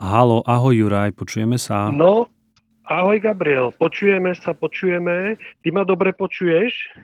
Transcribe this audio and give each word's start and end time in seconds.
Halo, 0.00 0.40
ahoj 0.48 0.72
Juraj, 0.72 1.12
počujeme 1.12 1.60
sa. 1.60 1.92
No, 1.92 2.24
ahoj 2.88 3.20
Gabriel, 3.20 3.76
počujeme 3.76 4.32
sa, 4.32 4.56
počujeme. 4.56 5.36
Ty 5.60 5.68
ma 5.68 5.84
dobre 5.84 6.16
počuješ? 6.16 6.96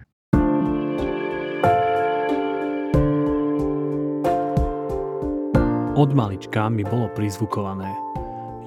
Od 5.98 6.11
malička 6.14 6.71
mi 6.72 6.80
bolo 6.87 7.12
prizvukované. 7.12 7.93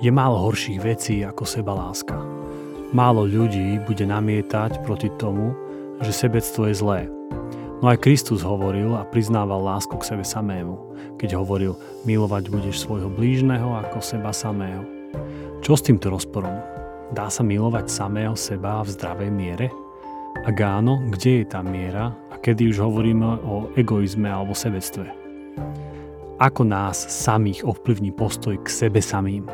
Je 0.05 0.13
málo 0.13 0.37
horších 0.37 0.77
vecí 0.83 1.25
ako 1.25 1.41
seba 1.41 1.73
láska. 1.73 2.21
Málo 2.93 3.25
ľudí 3.25 3.81
bude 3.89 4.05
namietať 4.05 4.85
proti 4.85 5.09
tomu, 5.17 5.55
že 6.05 6.13
sebectvo 6.13 6.69
je 6.69 6.75
zlé. 6.77 6.99
No 7.81 7.89
aj 7.89 7.97
Kristus 8.05 8.45
hovoril 8.45 8.93
a 8.93 9.01
priznával 9.01 9.65
lásku 9.65 9.97
k 9.97 10.13
sebe 10.13 10.21
samému, 10.21 10.77
keď 11.17 11.41
hovoril, 11.41 11.73
milovať 12.05 12.53
budeš 12.53 12.85
svojho 12.85 13.09
blížneho 13.09 13.73
ako 13.73 13.97
seba 14.05 14.29
samého. 14.29 14.85
Čo 15.65 15.73
s 15.73 15.89
týmto 15.89 16.13
rozporom? 16.13 16.61
Dá 17.09 17.33
sa 17.33 17.41
milovať 17.41 17.89
samého 17.89 18.37
seba 18.37 18.85
v 18.85 18.93
zdravej 18.93 19.29
miere? 19.33 19.67
Ak 20.45 20.61
áno, 20.61 21.01
kde 21.09 21.41
je 21.41 21.45
tá 21.49 21.65
miera 21.65 22.13
a 22.29 22.37
kedy 22.37 22.69
už 22.69 22.85
hovoríme 22.85 23.41
o 23.49 23.73
egoizme 23.73 24.29
alebo 24.29 24.53
sebectve? 24.53 25.09
Ako 26.37 26.61
nás 26.61 27.01
samých 27.01 27.65
ovplyvní 27.65 28.13
postoj 28.13 28.61
k 28.61 28.69
sebe 28.69 29.01
samým? 29.01 29.49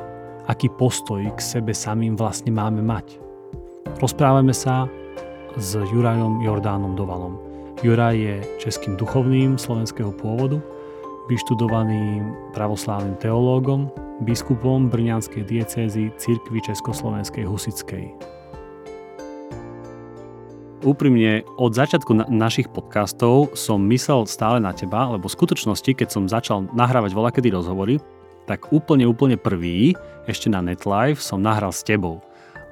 Aký 0.52 0.68
postoj 0.68 1.24
k 1.32 1.40
sebe 1.40 1.72
samým 1.72 2.20
vlastne 2.20 2.52
máme 2.52 2.84
mať? 2.84 3.24
Rozprávame 4.04 4.52
sa 4.52 4.84
s 5.56 5.80
Jurajom 5.80 6.44
Jordánom 6.44 6.92
Dovalom, 6.96 7.47
Juraj 7.86 8.18
je 8.18 8.36
českým 8.58 8.98
duchovným 8.98 9.54
slovenského 9.54 10.10
pôvodu, 10.10 10.58
vyštudovaným 11.30 12.26
pravoslávnym 12.58 13.14
teológom, 13.22 13.94
biskupom 14.26 14.90
Brňanskej 14.90 15.46
diecézy 15.46 16.10
Cirkvi 16.18 16.58
Československej 16.66 17.46
Husickej. 17.46 18.18
Úprimne, 20.82 21.46
od 21.62 21.78
začiatku 21.78 22.18
na- 22.18 22.26
našich 22.26 22.66
podcastov 22.66 23.54
som 23.54 23.78
myslel 23.94 24.26
stále 24.26 24.58
na 24.58 24.74
teba, 24.74 25.14
lebo 25.14 25.30
v 25.30 25.38
skutočnosti, 25.38 25.94
keď 25.94 26.10
som 26.10 26.26
začal 26.26 26.66
nahrávať 26.74 27.14
voľakedy 27.14 27.54
rozhovory, 27.54 28.02
tak 28.50 28.74
úplne, 28.74 29.06
úplne 29.06 29.38
prvý, 29.38 29.94
ešte 30.26 30.50
na 30.50 30.66
NetLive, 30.66 31.22
som 31.22 31.46
nahral 31.46 31.70
s 31.70 31.86
tebou. 31.86 32.26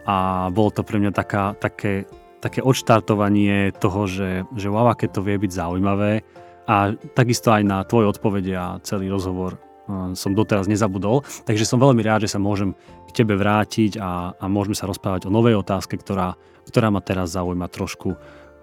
A 0.10 0.50
bolo 0.50 0.74
to 0.74 0.82
pre 0.82 0.98
mňa 0.98 1.14
taká, 1.14 1.54
také 1.62 2.10
také 2.46 2.62
odštartovanie 2.62 3.74
toho, 3.74 4.06
že, 4.06 4.46
že 4.54 4.70
wow, 4.70 4.94
aké 4.94 5.10
to 5.10 5.26
vie 5.26 5.34
byť 5.42 5.50
zaujímavé 5.50 6.22
a 6.70 6.94
takisto 7.18 7.50
aj 7.50 7.66
na 7.66 7.82
tvoje 7.82 8.14
odpovede 8.14 8.54
a 8.54 8.78
celý 8.86 9.10
rozhovor 9.10 9.58
uh, 9.58 10.14
som 10.14 10.38
doteraz 10.38 10.70
nezabudol, 10.70 11.26
takže 11.50 11.66
som 11.66 11.82
veľmi 11.82 12.06
rád, 12.06 12.30
že 12.30 12.38
sa 12.38 12.40
môžem 12.42 12.78
k 13.10 13.26
tebe 13.26 13.34
vrátiť 13.34 13.98
a, 13.98 14.38
a 14.38 14.46
môžeme 14.46 14.78
sa 14.78 14.86
rozprávať 14.86 15.26
o 15.26 15.34
novej 15.34 15.58
otázke, 15.58 15.98
ktorá, 15.98 16.38
ktorá 16.70 16.94
ma 16.94 17.02
teraz 17.02 17.34
zaujíma 17.34 17.66
trošku 17.66 18.14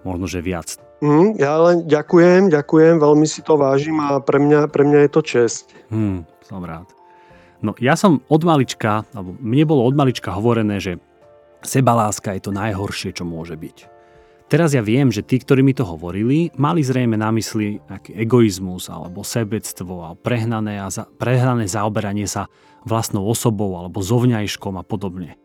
možno, 0.07 0.31
že 0.31 0.39
viac. 0.39 0.79
Mm, 1.03 1.35
ja 1.35 1.59
len 1.59 1.83
ďakujem, 1.83 2.47
ďakujem, 2.47 3.03
veľmi 3.03 3.27
si 3.27 3.43
to 3.43 3.59
vážim 3.59 3.99
a 3.99 4.23
pre 4.23 4.39
mňa, 4.39 4.71
pre 4.71 4.87
mňa 4.87 4.99
je 5.07 5.11
to 5.11 5.21
čest. 5.23 5.75
Hmm, 5.91 6.23
som 6.39 6.63
rád. 6.63 6.87
No 7.59 7.75
ja 7.79 7.95
som 7.99 8.23
od 8.27 8.43
malička, 8.47 9.03
alebo 9.11 9.35
mne 9.39 9.63
bolo 9.67 9.83
od 9.87 9.95
malička 9.95 10.35
hovorené, 10.35 10.79
že 10.79 10.99
Sebaláska 11.63 12.35
je 12.35 12.41
to 12.43 12.51
najhoršie, 12.51 13.15
čo 13.15 13.23
môže 13.23 13.55
byť. 13.55 13.89
Teraz 14.51 14.75
ja 14.75 14.85
viem, 14.85 15.09
že 15.09 15.25
tí, 15.25 15.41
ktorí 15.41 15.65
mi 15.65 15.73
to 15.73 15.81
hovorili, 15.81 16.53
mali 16.59 16.85
zrejme 16.85 17.17
na 17.17 17.33
mysli 17.33 17.81
aký 17.89 18.13
egoizmus 18.13 18.85
alebo 18.91 19.25
sebectvo 19.25 20.05
a 20.05 20.09
prehnané, 20.13 20.77
a 20.77 20.93
za, 20.93 21.09
prehnané 21.17 21.65
zaoberanie 21.65 22.29
sa 22.29 22.45
vlastnou 22.85 23.25
osobou 23.25 23.73
alebo 23.79 24.03
zovňajškom 24.03 24.77
a 24.77 24.83
podobne. 24.85 25.39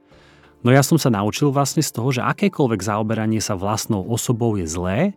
No 0.67 0.75
ja 0.75 0.83
som 0.83 0.99
sa 0.99 1.09
naučil 1.09 1.55
vlastne 1.55 1.81
z 1.81 1.95
toho, 1.95 2.11
že 2.11 2.21
akékoľvek 2.21 2.81
zaoberanie 2.83 3.39
sa 3.39 3.55
vlastnou 3.55 4.03
osobou 4.05 4.59
je 4.59 4.67
zlé, 4.67 5.15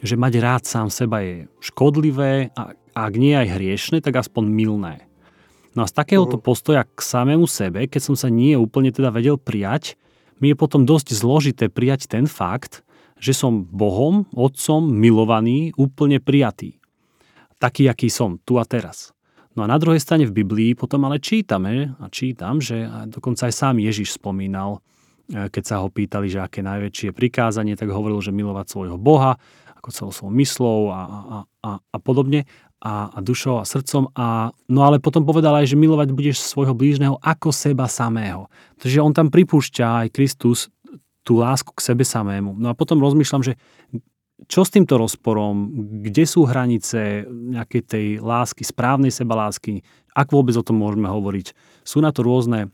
že 0.00 0.14
mať 0.14 0.32
rád 0.38 0.62
sám 0.64 0.88
seba 0.88 1.20
je 1.20 1.50
škodlivé 1.58 2.54
a 2.54 2.72
ak 2.96 3.12
nie 3.18 3.36
aj 3.36 3.52
hriešne, 3.58 3.98
tak 4.00 4.16
aspoň 4.16 4.48
milné. 4.48 4.94
No 5.76 5.84
a 5.84 5.90
z 5.90 5.92
takéhoto 5.92 6.40
mhm. 6.40 6.44
postoja 6.46 6.82
k 6.88 6.98
samému 7.04 7.44
sebe, 7.44 7.84
keď 7.84 8.00
som 8.00 8.16
sa 8.16 8.32
nie 8.32 8.56
úplne 8.56 8.88
teda 8.88 9.12
vedel 9.12 9.36
prijať, 9.36 10.00
mi 10.40 10.52
je 10.52 10.56
potom 10.56 10.84
dosť 10.84 11.16
zložité 11.16 11.72
prijať 11.72 12.08
ten 12.10 12.28
fakt, 12.28 12.84
že 13.16 13.32
som 13.32 13.64
Bohom, 13.64 14.28
Otcom, 14.36 14.84
milovaný, 14.84 15.72
úplne 15.80 16.20
prijatý. 16.20 16.76
Taký, 17.56 17.88
aký 17.88 18.12
som, 18.12 18.36
tu 18.44 18.60
a 18.60 18.64
teraz. 18.68 19.16
No 19.56 19.64
a 19.64 19.70
na 19.72 19.80
druhej 19.80 20.04
strane 20.04 20.28
v 20.28 20.36
Biblii 20.44 20.76
potom 20.76 21.08
ale 21.08 21.16
čítame 21.16 21.96
a 21.96 22.12
čítam, 22.12 22.60
že 22.60 22.84
dokonca 23.08 23.48
aj 23.48 23.54
sám 23.56 23.80
Ježiš 23.80 24.20
spomínal, 24.20 24.84
e, 25.32 25.48
keď 25.48 25.64
sa 25.64 25.76
ho 25.80 25.88
pýtali, 25.88 26.28
že 26.28 26.44
aké 26.44 26.60
najväčšie 26.60 27.16
prikázanie, 27.16 27.72
tak 27.72 27.88
hovoril, 27.88 28.20
že 28.20 28.36
milovať 28.36 28.66
svojho 28.68 29.00
Boha, 29.00 29.40
ako 29.80 29.88
celou 29.88 30.12
svojou 30.12 30.34
myslou 30.36 30.80
a, 30.92 31.00
a, 31.00 31.38
a, 31.64 31.70
a 31.80 31.96
podobne 32.04 32.44
a, 32.80 33.08
a 33.12 33.18
dušou 33.24 33.60
a 33.60 33.68
srdcom. 33.68 34.12
A, 34.12 34.52
no 34.68 34.80
ale 34.84 35.00
potom 35.00 35.24
povedal 35.24 35.56
aj, 35.56 35.72
že 35.72 35.80
milovať 35.80 36.12
budeš 36.12 36.44
svojho 36.44 36.76
blížneho 36.76 37.16
ako 37.24 37.50
seba 37.50 37.88
samého. 37.88 38.52
Takže 38.80 39.00
on 39.00 39.12
tam 39.16 39.32
pripúšťa 39.32 40.06
aj 40.06 40.08
Kristus 40.12 40.68
tú 41.26 41.42
lásku 41.42 41.72
k 41.74 41.80
sebe 41.82 42.04
samému. 42.06 42.54
No 42.54 42.70
a 42.70 42.78
potom 42.78 43.02
rozmýšľam, 43.02 43.42
že 43.42 43.58
čo 44.46 44.62
s 44.62 44.70
týmto 44.70 45.00
rozporom, 45.00 45.72
kde 46.04 46.28
sú 46.28 46.44
hranice 46.44 47.24
nejakej 47.26 47.82
tej 47.82 48.06
lásky, 48.20 48.62
správnej 48.62 49.08
sebalásky, 49.08 49.80
ak 50.12 50.28
vôbec 50.28 50.52
o 50.54 50.62
tom 50.62 50.76
môžeme 50.76 51.08
hovoriť. 51.08 51.56
Sú 51.82 52.04
na 52.04 52.12
to 52.12 52.20
rôzne 52.20 52.68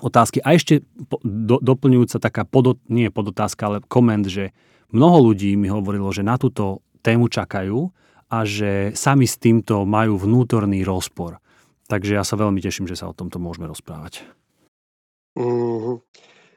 otázky. 0.00 0.44
A 0.44 0.52
ešte 0.52 0.84
do, 1.24 1.56
doplňujúca 1.60 2.20
taká, 2.20 2.44
podot, 2.44 2.80
nie 2.92 3.08
podotázka, 3.08 3.62
ale 3.66 3.78
koment, 3.88 4.28
že 4.28 4.52
mnoho 4.92 5.32
ľudí 5.32 5.56
mi 5.56 5.72
hovorilo, 5.72 6.12
že 6.12 6.24
na 6.24 6.36
túto 6.36 6.84
tému 7.00 7.32
čakajú 7.32 7.88
a 8.32 8.48
že 8.48 8.96
sami 8.96 9.28
s 9.28 9.36
týmto 9.36 9.84
majú 9.84 10.16
vnútorný 10.16 10.80
rozpor. 10.88 11.36
Takže 11.92 12.16
ja 12.16 12.24
sa 12.24 12.40
veľmi 12.40 12.64
teším, 12.64 12.88
že 12.88 12.96
sa 12.96 13.12
o 13.12 13.16
tomto 13.16 13.36
môžeme 13.36 13.68
rozprávať. 13.68 14.24
Mm, 15.36 16.00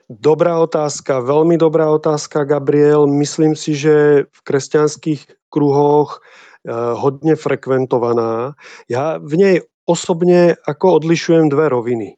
dobrá 0.07 0.63
otázka, 0.63 1.19
veľmi 1.19 1.59
dobrá 1.59 1.91
otázka, 1.91 2.47
Gabriel. 2.47 3.03
Myslím 3.11 3.59
si, 3.59 3.75
že 3.75 4.27
v 4.31 4.39
kresťanských 4.47 5.51
kruhoch 5.51 6.23
eh, 6.63 6.71
hodne 6.71 7.35
frekventovaná. 7.35 8.55
Ja 8.87 9.19
v 9.19 9.35
nej 9.35 9.55
osobne 9.83 10.55
ako 10.63 11.03
odlišujem 11.03 11.51
dve 11.51 11.67
roviny. 11.67 12.09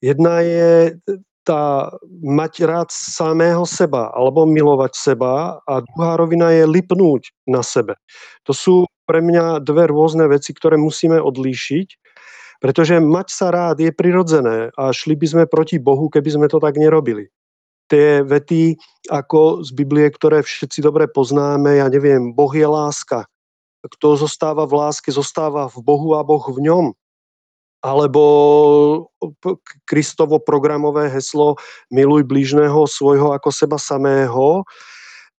Jedna 0.00 0.40
je 0.40 0.96
tá 1.44 1.92
mať 2.24 2.64
rád 2.64 2.88
samého 2.88 3.68
seba 3.68 4.08
alebo 4.16 4.48
milovať 4.48 4.92
seba 4.96 5.60
a 5.68 5.84
druhá 5.84 6.16
rovina 6.16 6.48
je 6.56 6.64
lipnúť 6.64 7.36
na 7.44 7.60
sebe. 7.60 8.00
To 8.48 8.56
sú 8.56 8.88
pre 9.04 9.20
mňa 9.20 9.60
dve 9.60 9.88
rôzne 9.88 10.26
veci, 10.28 10.52
ktoré 10.56 10.80
musíme 10.80 11.20
odlíšiť, 11.20 11.88
pretože 12.58 12.96
mať 12.98 13.28
sa 13.28 13.52
rád 13.52 13.80
je 13.80 13.92
prirodzené 13.92 14.72
a 14.74 14.90
šli 14.90 15.14
by 15.14 15.26
sme 15.28 15.44
proti 15.44 15.76
Bohu, 15.76 16.08
keby 16.08 16.30
sme 16.32 16.46
to 16.48 16.56
tak 16.58 16.80
nerobili. 16.80 17.28
Tie 17.92 18.24
vety 18.24 18.80
ako 19.12 19.60
z 19.60 19.70
Biblie, 19.76 20.08
ktoré 20.08 20.40
všetci 20.40 20.80
dobre 20.80 21.04
poznáme, 21.04 21.76
ja 21.76 21.92
neviem, 21.92 22.32
Boh 22.32 22.48
je 22.48 22.64
láska. 22.64 23.28
Kto 23.84 24.16
zostáva 24.16 24.64
v 24.64 24.80
láske, 24.80 25.12
zostáva 25.12 25.68
v 25.68 25.78
Bohu 25.84 26.16
a 26.16 26.24
Boh 26.24 26.40
v 26.40 26.64
ňom 26.64 26.96
alebo 27.84 28.22
Kristovo 29.84 30.40
programové 30.40 31.12
heslo 31.12 31.60
miluj 31.92 32.24
blížneho 32.24 32.88
svojho 32.88 33.36
ako 33.36 33.52
seba 33.52 33.76
samého, 33.76 34.64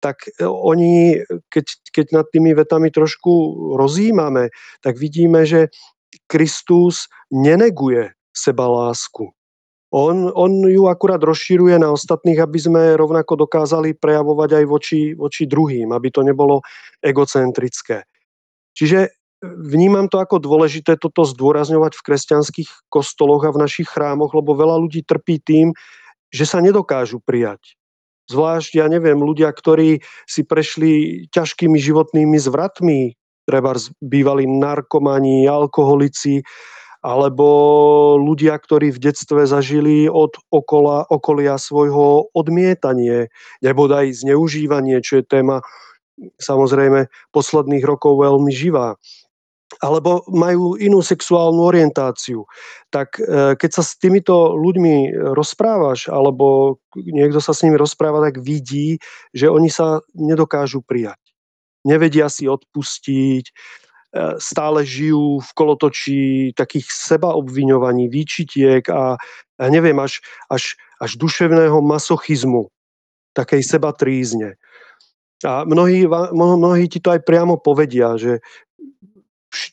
tak 0.05 0.29
e, 0.29 0.45
oni, 0.45 1.25
keď, 1.49 1.65
keď 1.89 2.05
nad 2.13 2.27
tými 2.29 2.53
vetami 2.53 2.93
trošku 2.93 3.33
rozjímame, 3.73 4.53
tak 4.85 5.01
vidíme, 5.01 5.49
že 5.49 5.73
Kristus 6.29 7.09
neneguje 7.33 8.13
seba 8.29 8.69
lásku. 8.69 9.33
On, 9.95 10.27
on 10.35 10.51
ju 10.67 10.91
akurát 10.91 11.23
rozširuje 11.23 11.79
na 11.79 11.89
ostatných, 11.89 12.37
aby 12.37 12.59
sme 12.59 12.99
rovnako 12.99 13.47
dokázali 13.47 13.95
prejavovať 13.95 14.61
aj 14.61 14.65
voči, 14.67 15.01
voči 15.15 15.47
druhým, 15.47 15.95
aby 15.95 16.11
to 16.11 16.21
nebolo 16.21 16.61
egocentrické. 16.99 18.03
Čiže 18.75 19.15
vnímam 19.39 20.11
to 20.11 20.19
ako 20.19 20.43
dôležité 20.43 20.99
toto 20.99 21.23
zdôrazňovať 21.23 21.95
v 21.95 22.05
kresťanských 22.11 22.69
kostoloch 22.91 23.47
a 23.47 23.55
v 23.55 23.61
našich 23.63 23.87
chrámoch, 23.87 24.35
lebo 24.35 24.57
veľa 24.57 24.75
ľudí 24.83 25.05
trpí 25.07 25.39
tým, 25.39 25.71
že 26.27 26.43
sa 26.43 26.59
nedokážu 26.59 27.23
prijať. 27.23 27.79
Zvlášť, 28.25 28.71
ja 28.81 28.87
neviem, 28.89 29.21
ľudia, 29.21 29.53
ktorí 29.53 30.01
si 30.25 30.41
prešli 30.41 31.25
ťažkými 31.29 31.77
životnými 31.77 32.37
zvratmi, 32.41 33.13
treba 33.45 33.77
bývali 34.01 34.49
narkomani, 34.49 35.45
alkoholici, 35.45 36.41
alebo 37.05 37.45
ľudia, 38.17 38.57
ktorí 38.57 38.89
v 38.89 38.97
detstve 38.97 39.45
zažili 39.45 40.09
od 40.09 40.33
okola, 40.49 41.05
okolia 41.05 41.61
svojho 41.61 42.33
odmietanie, 42.33 43.29
nebo 43.61 43.85
aj 43.85 44.25
zneužívanie, 44.25 45.05
čo 45.05 45.21
je 45.21 45.29
téma 45.29 45.61
samozrejme 46.41 47.05
posledných 47.29 47.85
rokov 47.85 48.17
veľmi 48.17 48.49
živá 48.49 48.97
alebo 49.83 50.23
majú 50.31 50.79
inú 50.79 51.03
sexuálnu 51.03 51.59
orientáciu. 51.67 52.47
Tak 52.91 53.19
e, 53.19 53.55
keď 53.59 53.71
sa 53.71 53.83
s 53.83 53.99
týmito 53.99 54.55
ľuďmi 54.55 55.11
rozprávaš, 55.35 56.07
alebo 56.07 56.77
niekto 56.95 57.43
sa 57.43 57.51
s 57.51 57.63
nimi 57.63 57.75
rozpráva, 57.75 58.23
tak 58.23 58.39
vidí, 58.39 59.01
že 59.35 59.51
oni 59.51 59.67
sa 59.67 59.99
nedokážu 60.15 60.79
prijať. 60.85 61.19
Nevedia 61.85 62.31
si 62.31 62.47
odpustiť, 62.47 63.45
e, 63.47 63.53
stále 64.39 64.87
žijú 64.87 65.43
v 65.43 65.51
kolotočí 65.55 66.21
takých 66.55 66.87
sebaobviňovaní, 66.89 68.07
výčitiek 68.07 68.87
a, 68.87 69.19
neviem, 69.59 69.97
až, 69.99 70.23
až, 70.47 70.79
až 71.03 71.19
duševného 71.19 71.83
masochizmu, 71.83 72.71
takej 73.35 73.61
seba 73.61 73.91
trízne. 73.91 74.55
A 75.43 75.67
mnohí, 75.67 76.07
mnohí 76.33 76.87
ti 76.87 77.03
to 77.03 77.11
aj 77.11 77.27
priamo 77.27 77.59
povedia, 77.59 78.15
že 78.15 78.39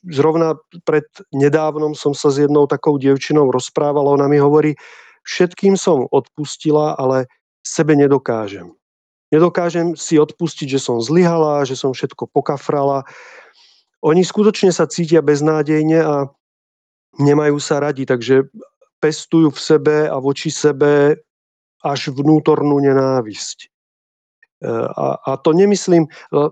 zrovna 0.08 0.56
pred 0.86 1.04
nedávnom 1.34 1.92
som 1.92 2.14
sa 2.14 2.30
s 2.30 2.38
jednou 2.38 2.64
takou 2.70 2.96
dievčinou 2.96 3.50
rozprávala, 3.50 4.14
ona 4.14 4.26
mi 4.30 4.38
hovorí, 4.38 4.78
všetkým 5.26 5.78
som 5.78 6.06
odpustila, 6.10 6.94
ale 6.98 7.30
sebe 7.62 7.94
nedokážem. 7.94 8.70
Nedokážem 9.32 9.96
si 9.96 10.20
odpustiť, 10.20 10.76
že 10.76 10.80
som 10.82 11.00
zlyhala, 11.00 11.64
že 11.64 11.72
som 11.72 11.96
všetko 11.96 12.28
pokafrala. 12.28 13.08
Oni 14.04 14.20
skutočne 14.20 14.68
sa 14.74 14.84
cítia 14.84 15.24
beznádejne 15.24 15.98
a 16.04 16.16
nemajú 17.16 17.56
sa 17.56 17.80
radi, 17.80 18.04
takže 18.04 18.44
pestujú 19.00 19.48
v 19.50 19.60
sebe 19.60 19.96
a 20.04 20.16
voči 20.20 20.52
sebe 20.52 21.16
až 21.82 22.14
vnútornú 22.14 22.78
nenávisť. 22.78 23.58
E, 23.62 23.68
a, 24.70 25.18
a 25.18 25.32
to 25.40 25.50
nemyslím, 25.56 26.06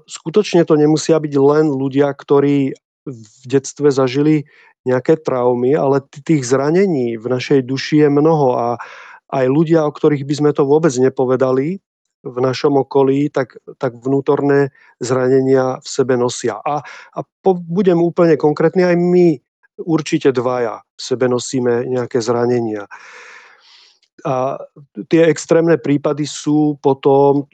skutočne 0.09 0.67
to 0.67 0.75
nemusia 0.75 1.21
byť 1.21 1.35
len 1.37 1.71
ľudia, 1.71 2.11
ktorí 2.11 2.75
v 3.07 3.43
detstve 3.49 3.89
zažili 3.89 4.45
nejaké 4.85 5.21
traumy, 5.21 5.77
ale 5.77 6.01
tých 6.09 6.45
zranení 6.45 7.21
v 7.21 7.27
našej 7.29 7.69
duši 7.69 8.07
je 8.07 8.09
mnoho 8.09 8.49
a 8.57 8.67
aj 9.31 9.47
ľudia, 9.47 9.87
o 9.87 9.93
ktorých 9.93 10.27
by 10.27 10.35
sme 10.35 10.51
to 10.57 10.67
vôbec 10.67 10.91
nepovedali 10.97 11.79
v 12.21 12.37
našom 12.37 12.77
okolí, 12.77 13.33
tak, 13.33 13.57
tak 13.81 13.97
vnútorné 13.97 14.73
zranenia 15.01 15.81
v 15.81 15.89
sebe 15.89 16.21
nosia. 16.21 16.61
A, 16.61 16.85
a 17.17 17.21
po, 17.41 17.57
budem 17.57 17.97
úplne 17.97 18.37
konkrétny, 18.37 18.85
aj 18.85 18.97
my 19.01 19.41
určite 19.81 20.29
dvaja 20.29 20.85
v 20.85 21.01
sebe 21.01 21.29
nosíme 21.33 21.89
nejaké 21.89 22.21
zranenia. 22.21 22.85
A 24.21 24.61
tie 25.09 25.33
extrémne 25.33 25.81
prípady 25.81 26.29
sú 26.29 26.77
potom 26.85 27.49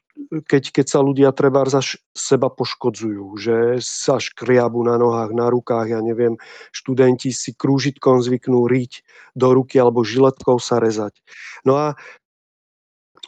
keď, 0.48 0.72
keď 0.72 0.86
sa 0.88 1.00
ľudia 1.04 1.30
treba 1.36 1.62
až 1.64 2.00
seba 2.16 2.48
poškodzujú, 2.48 3.36
že 3.36 3.56
sa 3.84 4.16
škriabu 4.16 4.80
na 4.82 4.96
nohách, 4.96 5.32
na 5.36 5.46
rukách, 5.52 5.92
ja 5.92 6.00
neviem, 6.00 6.40
študenti 6.72 7.30
si 7.30 7.52
krúžitkom 7.52 8.24
zvyknú 8.24 8.66
riť 8.66 9.04
do 9.36 9.52
ruky 9.52 9.76
alebo 9.76 10.06
žiletkou 10.06 10.56
sa 10.58 10.80
rezať. 10.80 11.20
No 11.68 11.76
a 11.76 11.94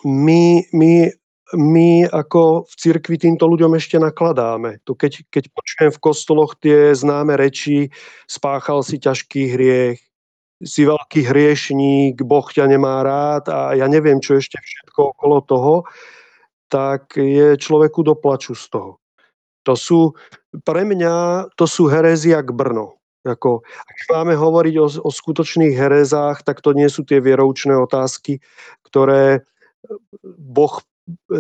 my, 0.05 0.65
my, 0.73 1.13
my 1.55 1.91
ako 2.09 2.65
v 2.67 2.75
cirkvi 2.77 3.17
týmto 3.21 3.45
ľuďom 3.45 3.77
ešte 3.77 4.01
nakladáme. 4.01 4.81
To 4.89 4.97
keď, 4.97 5.29
keď 5.29 5.45
počujem 5.53 5.91
v 5.93 6.03
kostoloch 6.03 6.57
tie 6.59 6.95
známe 6.97 7.37
reči, 7.37 7.93
spáchal 8.31 8.81
si 8.81 8.97
ťažký 8.97 9.43
hriech, 9.55 10.01
si 10.59 10.83
veľký 10.83 11.23
hriešník, 11.23 12.19
Boh 12.27 12.47
ťa 12.51 12.67
nemá 12.67 13.07
rád 13.07 13.47
a 13.47 13.79
ja 13.79 13.87
neviem, 13.87 14.19
čo 14.19 14.43
ešte 14.43 14.59
všetko 14.59 15.15
okolo 15.15 15.39
toho, 15.47 15.75
tak 16.69 17.17
je 17.17 17.57
človeku 17.57 18.05
do 18.05 18.15
plaču 18.15 18.55
z 18.55 18.69
toho. 18.69 18.93
To 19.67 19.75
sú, 19.77 20.01
pre 20.65 20.85
mňa, 20.85 21.49
to 21.57 21.69
sú 21.69 21.93
herézia 21.93 22.41
k 22.41 22.53
Brno. 22.53 22.97
Ako, 23.27 23.61
ak 23.65 23.99
máme 24.09 24.33
hovoriť 24.39 24.75
o, 24.81 24.87
o 25.05 25.11
skutočných 25.13 25.75
herezách, 25.77 26.47
tak 26.47 26.65
to 26.65 26.73
nie 26.73 26.89
sú 26.89 27.05
tie 27.05 27.21
vieroučné 27.21 27.77
otázky, 27.77 28.41
ktoré 28.89 29.45
Boh 30.25 30.81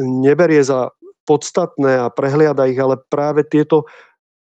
neberie 0.04 0.60
za 0.60 0.92
podstatné 1.24 2.02
a 2.04 2.12
prehliada 2.12 2.68
ich, 2.68 2.76
ale 2.76 3.00
práve 3.00 3.44
tieto 3.44 3.88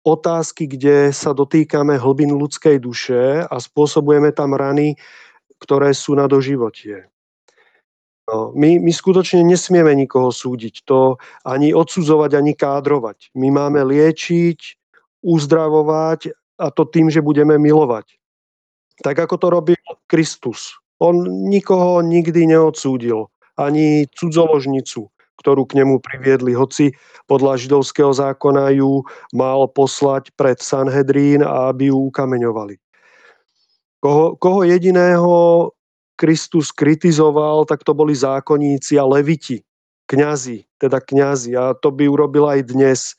otázky, 0.05 0.71
kde 0.71 1.11
sa 1.11 1.35
dotýkame 1.35 1.99
hlbin 1.99 2.31
ľudskej 2.37 2.79
duše 2.79 3.43
a 3.43 3.55
spôsobujeme 3.59 4.31
tam 4.31 4.55
rany, 4.55 4.95
ktoré 5.59 5.91
sú 5.91 6.15
na 6.15 6.29
doživotie. 6.29 7.09
No, 8.27 8.51
my, 8.51 8.75
my 8.83 8.91
skutočne 8.91 9.39
nesmieme 9.47 9.95
nikoho 9.95 10.35
súdiť, 10.35 10.83
to 10.83 11.15
ani 11.47 11.71
odsudzovať, 11.71 12.35
ani 12.35 12.59
kádrovať. 12.59 13.31
My 13.39 13.55
máme 13.55 13.87
liečiť, 13.87 14.59
uzdravovať 15.23 16.35
a 16.59 16.67
to 16.67 16.83
tým, 16.83 17.07
že 17.07 17.23
budeme 17.23 17.55
milovať. 17.55 18.19
Tak 18.99 19.15
ako 19.15 19.35
to 19.39 19.47
robil 19.47 19.79
Kristus. 20.11 20.75
On 20.99 21.15
nikoho 21.47 22.03
nikdy 22.03 22.49
neodsúdil, 22.51 23.31
ani 23.55 24.09
cudzoložnicu, 24.11 25.07
ktorú 25.39 25.63
k 25.69 25.79
nemu 25.79 26.01
priviedli, 26.01 26.51
hoci 26.51 26.91
podľa 27.29 27.61
židovského 27.61 28.11
zákona 28.11 28.75
ju 28.75 29.05
mal 29.31 29.69
poslať 29.69 30.33
pred 30.33 30.57
Sanhedrín 30.59 31.45
aby 31.45 31.93
ju 31.93 32.11
ukameňovali. 32.11 32.75
Koho, 34.01 34.35
koho 34.35 34.61
jediného 34.65 35.71
Kristus 36.17 36.73
kritizoval, 36.73 37.69
tak 37.69 37.85
to 37.85 37.93
boli 37.93 38.17
zákonníci 38.17 38.97
a 38.97 39.05
leviti, 39.05 39.61
kňazi, 40.09 40.65
teda 40.81 40.97
kňazi. 40.97 41.53
A 41.53 41.77
to 41.77 41.93
by 41.93 42.09
urobil 42.09 42.49
aj 42.49 42.65
dnes. 42.73 43.13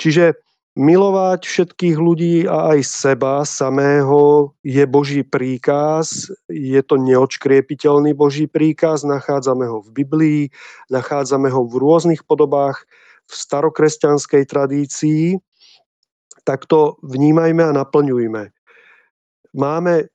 Čiže 0.00 0.40
milovať 0.78 1.44
všetkých 1.44 1.96
ľudí 1.98 2.36
a 2.48 2.72
aj 2.72 2.80
seba 2.86 3.42
samého 3.42 4.54
je 4.62 4.80
Boží 4.88 5.26
príkaz, 5.26 6.30
je 6.48 6.80
to 6.86 6.96
neočkriepiteľný 6.96 8.14
Boží 8.14 8.46
príkaz, 8.46 9.02
nachádzame 9.02 9.66
ho 9.66 9.82
v 9.82 9.90
Biblii, 9.90 10.42
nachádzame 10.88 11.50
ho 11.50 11.66
v 11.66 11.74
rôznych 11.82 12.22
podobách 12.22 12.86
v 13.28 13.32
starokresťanskej 13.34 14.42
tradícii, 14.46 15.24
tak 16.46 16.64
to 16.64 16.96
vnímajme 17.04 17.60
a 17.60 17.76
naplňujme 17.76 18.57
máme 19.58 20.06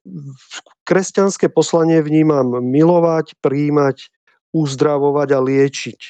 kresťanské 0.88 1.52
poslanie 1.52 2.00
vnímam 2.00 2.64
milovať, 2.64 3.36
príjmať, 3.44 4.08
uzdravovať 4.56 5.30
a 5.36 5.40
liečiť. 5.44 6.02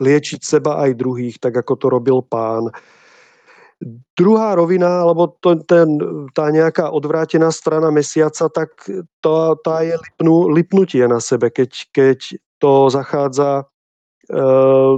Liečiť 0.00 0.40
seba 0.44 0.84
aj 0.84 1.00
druhých, 1.00 1.36
tak 1.40 1.56
ako 1.56 1.72
to 1.76 1.86
robil 1.88 2.18
pán. 2.20 2.68
Druhá 4.12 4.52
rovina, 4.52 5.00
alebo 5.00 5.40
to, 5.40 5.56
ten, 5.64 5.96
tá 6.36 6.52
nejaká 6.52 6.92
odvrátená 6.92 7.48
strana 7.48 7.88
mesiaca, 7.88 8.52
tak 8.52 8.76
to, 9.24 9.56
tá 9.64 9.80
je 9.80 9.96
lipnú, 9.96 10.52
lipnutie 10.52 11.04
na 11.08 11.16
sebe, 11.16 11.48
keď, 11.48 11.88
keď 11.88 12.18
to 12.60 12.92
zachádza 12.92 13.64
e, 13.64 13.64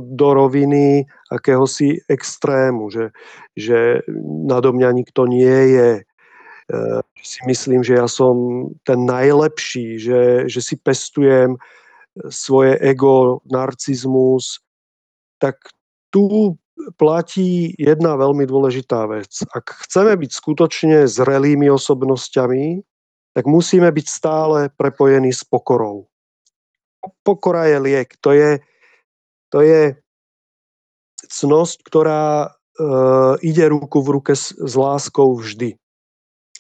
do 0.03 0.29
roviny 0.35 1.07
akéhosi 1.31 2.03
extrému, 2.11 2.91
že, 2.91 3.15
že 3.55 4.03
nado 4.51 4.75
mňa 4.75 4.91
nikto 4.99 5.31
nie 5.31 5.79
je, 5.79 6.03
si 7.23 7.41
myslím, 7.47 7.83
že 7.83 7.99
ja 7.99 8.09
som 8.09 8.69
ten 8.87 9.05
najlepší, 9.07 9.99
že, 9.99 10.23
že 10.47 10.61
si 10.63 10.75
pestujem 10.79 11.59
svoje 12.29 12.77
ego, 12.81 13.41
narcizmus, 13.49 14.61
tak 15.41 15.59
tu 16.13 16.55
platí 16.99 17.73
jedna 17.79 18.17
veľmi 18.19 18.45
dôležitá 18.45 19.07
vec. 19.09 19.33
Ak 19.55 19.87
chceme 19.87 20.17
byť 20.19 20.31
skutočne 20.31 20.99
zrelými 21.09 21.71
osobnosťami, 21.73 22.85
tak 23.33 23.45
musíme 23.49 23.89
byť 23.89 24.07
stále 24.07 24.59
prepojení 24.77 25.33
s 25.33 25.41
pokorou. 25.47 26.13
Pokora 27.25 27.67
je 27.67 27.79
liek. 27.81 28.09
To 28.21 28.31
je, 28.37 28.61
to 29.49 29.65
je 29.65 29.97
cnosť, 31.33 31.79
ktorá 31.87 32.25
e, 32.45 32.49
ide 33.41 33.73
ruku 33.73 34.05
v 34.05 34.21
ruke 34.21 34.37
s, 34.37 34.53
s 34.53 34.75
láskou 34.77 35.33
vždy 35.41 35.81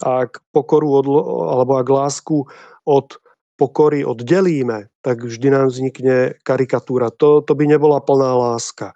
ak 0.03 0.43
pokoru 0.51 0.89
od, 0.99 1.07
alebo 1.47 1.79
ak 1.79 1.89
lásku 1.89 2.45
od 2.85 3.09
pokory 3.55 4.03
oddelíme, 4.03 4.91
tak 5.07 5.23
vždy 5.23 5.49
nám 5.55 5.71
vznikne 5.71 6.35
karikatúra. 6.43 7.15
To, 7.23 7.47
to 7.47 7.53
by 7.55 7.71
nebola 7.71 8.03
plná 8.03 8.35
láska. 8.35 8.91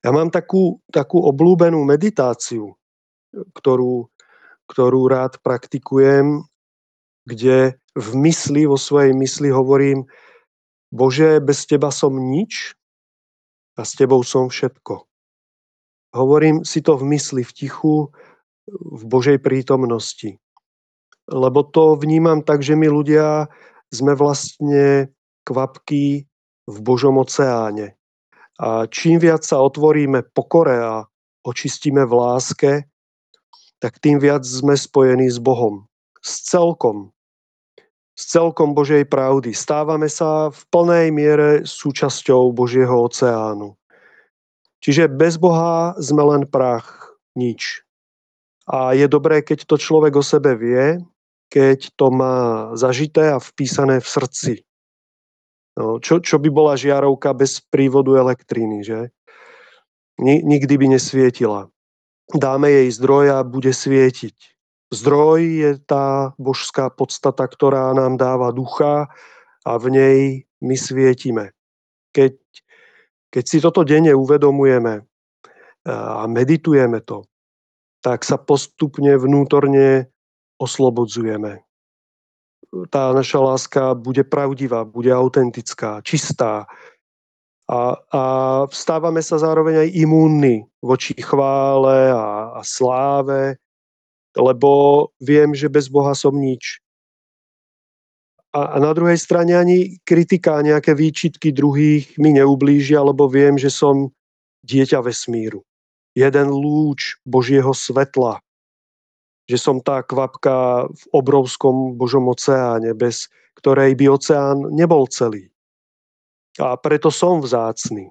Ja 0.00 0.14
mám 0.14 0.30
takú, 0.30 0.78
takú 0.94 1.20
oblúbenú 1.26 1.82
meditáciu, 1.82 2.78
ktorú, 3.34 4.08
ktorú 4.70 5.00
rád 5.10 5.42
praktikujem, 5.42 6.46
kde 7.26 7.76
v 7.98 8.08
mysli, 8.24 8.64
vo 8.64 8.78
svojej 8.80 9.12
mysli 9.12 9.50
hovorím, 9.50 10.06
Bože, 10.90 11.38
bez 11.38 11.66
teba 11.66 11.90
som 11.94 12.14
nič 12.14 12.74
a 13.78 13.86
s 13.86 13.94
tebou 13.94 14.22
som 14.26 14.50
všetko. 14.50 15.06
Hovorím 16.10 16.66
si 16.66 16.82
to 16.82 16.98
v 16.98 17.14
mysli, 17.14 17.46
v 17.46 17.52
tichu, 17.54 18.10
v 18.68 19.02
Božej 19.06 19.38
prítomnosti. 19.40 20.36
Lebo 21.30 21.62
to 21.62 21.94
vnímam 21.94 22.42
tak, 22.42 22.60
že 22.60 22.74
my 22.74 22.90
ľudia 22.90 23.46
sme 23.94 24.18
vlastne 24.18 25.10
kvapky 25.46 26.26
v 26.66 26.76
Božom 26.82 27.18
oceáne. 27.18 27.98
A 28.60 28.84
čím 28.90 29.18
viac 29.18 29.42
sa 29.46 29.62
otvoríme 29.62 30.26
pokore 30.36 30.76
a 30.76 30.94
očistíme 31.46 32.04
v 32.04 32.12
láske, 32.12 32.72
tak 33.80 33.96
tým 33.98 34.20
viac 34.20 34.44
sme 34.44 34.76
spojení 34.76 35.32
s 35.32 35.40
Bohom. 35.40 35.88
S 36.20 36.44
celkom. 36.44 37.16
S 38.12 38.28
celkom 38.28 38.76
Božej 38.76 39.08
pravdy. 39.08 39.56
Stávame 39.56 40.12
sa 40.12 40.52
v 40.52 40.60
plnej 40.68 41.08
miere 41.08 41.64
súčasťou 41.64 42.52
Božieho 42.52 42.92
oceánu. 43.08 43.80
Čiže 44.84 45.08
bez 45.08 45.40
Boha 45.40 45.96
sme 45.96 46.20
len 46.28 46.44
prach, 46.44 47.16
nič. 47.32 47.80
A 48.70 48.94
je 48.94 49.10
dobré, 49.10 49.42
keď 49.42 49.66
to 49.66 49.74
človek 49.74 50.14
o 50.14 50.22
sebe 50.22 50.54
vie, 50.54 51.02
keď 51.50 51.90
to 51.98 52.14
má 52.14 52.70
zažité 52.78 53.34
a 53.34 53.42
vpísané 53.42 53.98
v 53.98 54.06
srdci. 54.06 54.54
No, 55.74 55.98
čo, 55.98 56.22
čo 56.22 56.38
by 56.38 56.46
bola 56.54 56.78
žiarovka 56.78 57.34
bez 57.34 57.58
prívodu 57.58 58.14
elektriny, 58.14 58.86
že? 58.86 59.10
Nikdy 60.22 60.74
by 60.78 60.86
nesvietila. 60.94 61.66
Dáme 62.30 62.70
jej 62.70 62.88
zdroj 62.94 63.24
a 63.34 63.38
bude 63.42 63.74
svietiť. 63.74 64.36
Zdroj 64.90 65.40
je 65.42 65.70
tá 65.82 66.34
božská 66.38 66.90
podstata, 66.90 67.46
ktorá 67.46 67.90
nám 67.94 68.18
dáva 68.18 68.54
ducha 68.54 69.10
a 69.66 69.72
v 69.78 69.86
nej 69.90 70.18
my 70.62 70.76
svietime. 70.78 71.54
Keď, 72.10 72.38
keď 73.34 73.44
si 73.46 73.58
toto 73.62 73.86
denne 73.86 74.14
uvedomujeme 74.14 75.06
a 75.86 76.22
meditujeme 76.26 77.00
to, 77.06 77.29
tak 78.00 78.24
sa 78.24 78.40
postupne 78.40 79.12
vnútorne 79.16 80.08
oslobodzujeme. 80.56 81.64
Tá 82.88 83.12
naša 83.12 83.40
láska 83.40 83.82
bude 83.96 84.24
pravdivá, 84.24 84.84
bude 84.84 85.10
autentická, 85.12 86.00
čistá. 86.04 86.64
A, 87.70 87.80
a 88.10 88.22
stávame 88.70 89.22
sa 89.22 89.38
zároveň 89.38 89.86
aj 89.86 89.94
imúnni 89.94 90.66
voči 90.82 91.14
chvále 91.18 92.10
a, 92.10 92.58
a 92.58 92.60
sláve, 92.66 93.58
lebo 94.34 95.06
viem, 95.22 95.54
že 95.54 95.70
bez 95.70 95.86
Boha 95.86 96.14
som 96.14 96.34
nič. 96.34 96.82
A, 98.50 98.74
a 98.74 98.76
na 98.82 98.90
druhej 98.90 99.18
strane 99.18 99.54
ani 99.54 100.02
kritika, 100.02 100.58
nejaké 100.62 100.94
výčitky 100.94 101.54
druhých 101.54 102.18
mi 102.18 102.34
neublížia, 102.34 102.98
lebo 103.02 103.30
viem, 103.30 103.54
že 103.54 103.70
som 103.70 104.10
dieťa 104.66 104.98
vesmíru 105.02 105.62
jeden 106.14 106.48
lúč 106.50 107.18
Božieho 107.22 107.70
svetla. 107.74 108.42
Že 109.50 109.58
som 109.58 109.76
tá 109.82 110.02
kvapka 110.06 110.86
v 110.86 111.02
obrovskom 111.10 111.98
Božom 111.98 112.30
oceáne, 112.30 112.94
bez 112.94 113.30
ktorej 113.58 113.98
by 113.98 114.06
oceán 114.14 114.58
nebol 114.70 115.10
celý. 115.10 115.50
A 116.58 116.74
preto 116.78 117.10
som 117.10 117.42
vzácný. 117.42 118.10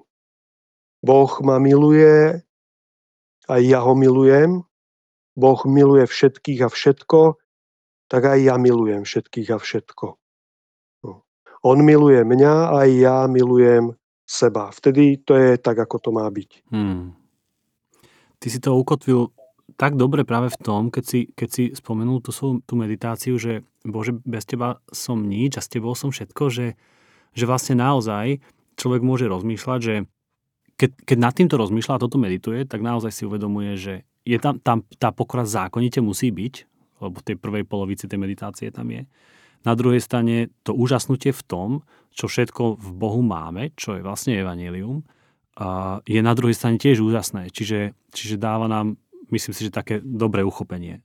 Boh 1.00 1.32
ma 1.40 1.56
miluje, 1.56 2.44
aj 3.48 3.60
ja 3.64 3.80
ho 3.80 3.96
milujem. 3.96 4.62
Boh 5.36 5.60
miluje 5.64 6.04
všetkých 6.04 6.60
a 6.66 6.68
všetko, 6.68 7.40
tak 8.10 8.22
aj 8.26 8.38
ja 8.42 8.54
milujem 8.60 9.06
všetkých 9.06 9.48
a 9.54 9.58
všetko. 9.58 10.06
No. 11.06 11.24
On 11.64 11.78
miluje 11.80 12.20
mňa, 12.20 12.54
aj 12.76 12.88
ja 12.90 13.16
milujem 13.30 13.96
seba. 14.28 14.68
Vtedy 14.74 15.22
to 15.24 15.38
je 15.38 15.56
tak, 15.56 15.78
ako 15.78 15.96
to 15.98 16.10
má 16.12 16.26
byť. 16.28 16.50
Hmm. 16.68 17.19
Ty 18.40 18.48
si 18.48 18.58
to 18.58 18.72
ukotvil 18.72 19.30
tak 19.76 19.96
dobre 19.96 20.26
práve 20.26 20.50
v 20.50 20.58
tom, 20.60 20.82
keď 20.90 21.04
si, 21.04 21.20
keď 21.32 21.48
si 21.48 21.64
spomenul 21.72 22.20
tú, 22.24 22.32
tú 22.64 22.74
meditáciu, 22.74 23.38
že 23.38 23.62
Bože, 23.86 24.16
bez 24.26 24.44
teba 24.44 24.82
som 24.90 25.24
nič 25.24 25.56
a 25.56 25.64
s 25.64 25.72
tebou 25.72 25.96
som 25.96 26.12
všetko, 26.12 26.52
že, 26.52 26.66
že 27.32 27.44
vlastne 27.48 27.78
naozaj 27.78 28.44
človek 28.76 29.00
môže 29.00 29.24
rozmýšľať, 29.30 29.80
že 29.80 29.94
keď, 30.76 30.90
keď 31.04 31.16
nad 31.20 31.34
týmto 31.36 31.56
rozmýšľa 31.60 31.96
a 31.96 32.02
toto 32.02 32.16
medituje, 32.16 32.64
tak 32.64 32.80
naozaj 32.80 33.12
si 33.12 33.22
uvedomuje, 33.28 33.76
že 33.76 33.94
je 34.24 34.36
tam, 34.40 34.60
tam 34.60 34.84
tá 34.96 35.12
pokora 35.12 35.44
zákonite 35.44 36.00
musí 36.00 36.32
byť, 36.32 36.54
lebo 37.00 37.16
v 37.20 37.26
tej 37.32 37.36
prvej 37.40 37.64
polovici 37.64 38.04
tej 38.08 38.20
meditácie 38.20 38.68
tam 38.72 38.88
je. 38.88 39.04
Na 39.64 39.76
druhej 39.76 40.00
strane 40.00 40.48
to 40.64 40.72
úžasnutie 40.72 41.36
v 41.36 41.42
tom, 41.44 41.68
čo 42.16 42.28
všetko 42.28 42.80
v 42.80 42.88
Bohu 42.96 43.20
máme, 43.20 43.76
čo 43.76 43.96
je 43.96 44.04
vlastne 44.04 44.40
je 46.06 46.20
na 46.20 46.32
druhej 46.32 46.56
strane 46.56 46.78
tiež 46.78 47.02
úžasné. 47.02 47.50
Čiže, 47.50 47.96
čiže 48.14 48.36
dáva 48.40 48.70
nám, 48.70 48.96
myslím 49.34 49.52
si, 49.52 49.66
že 49.66 49.74
také 49.74 49.98
dobré 50.00 50.46
uchopenie. 50.46 51.02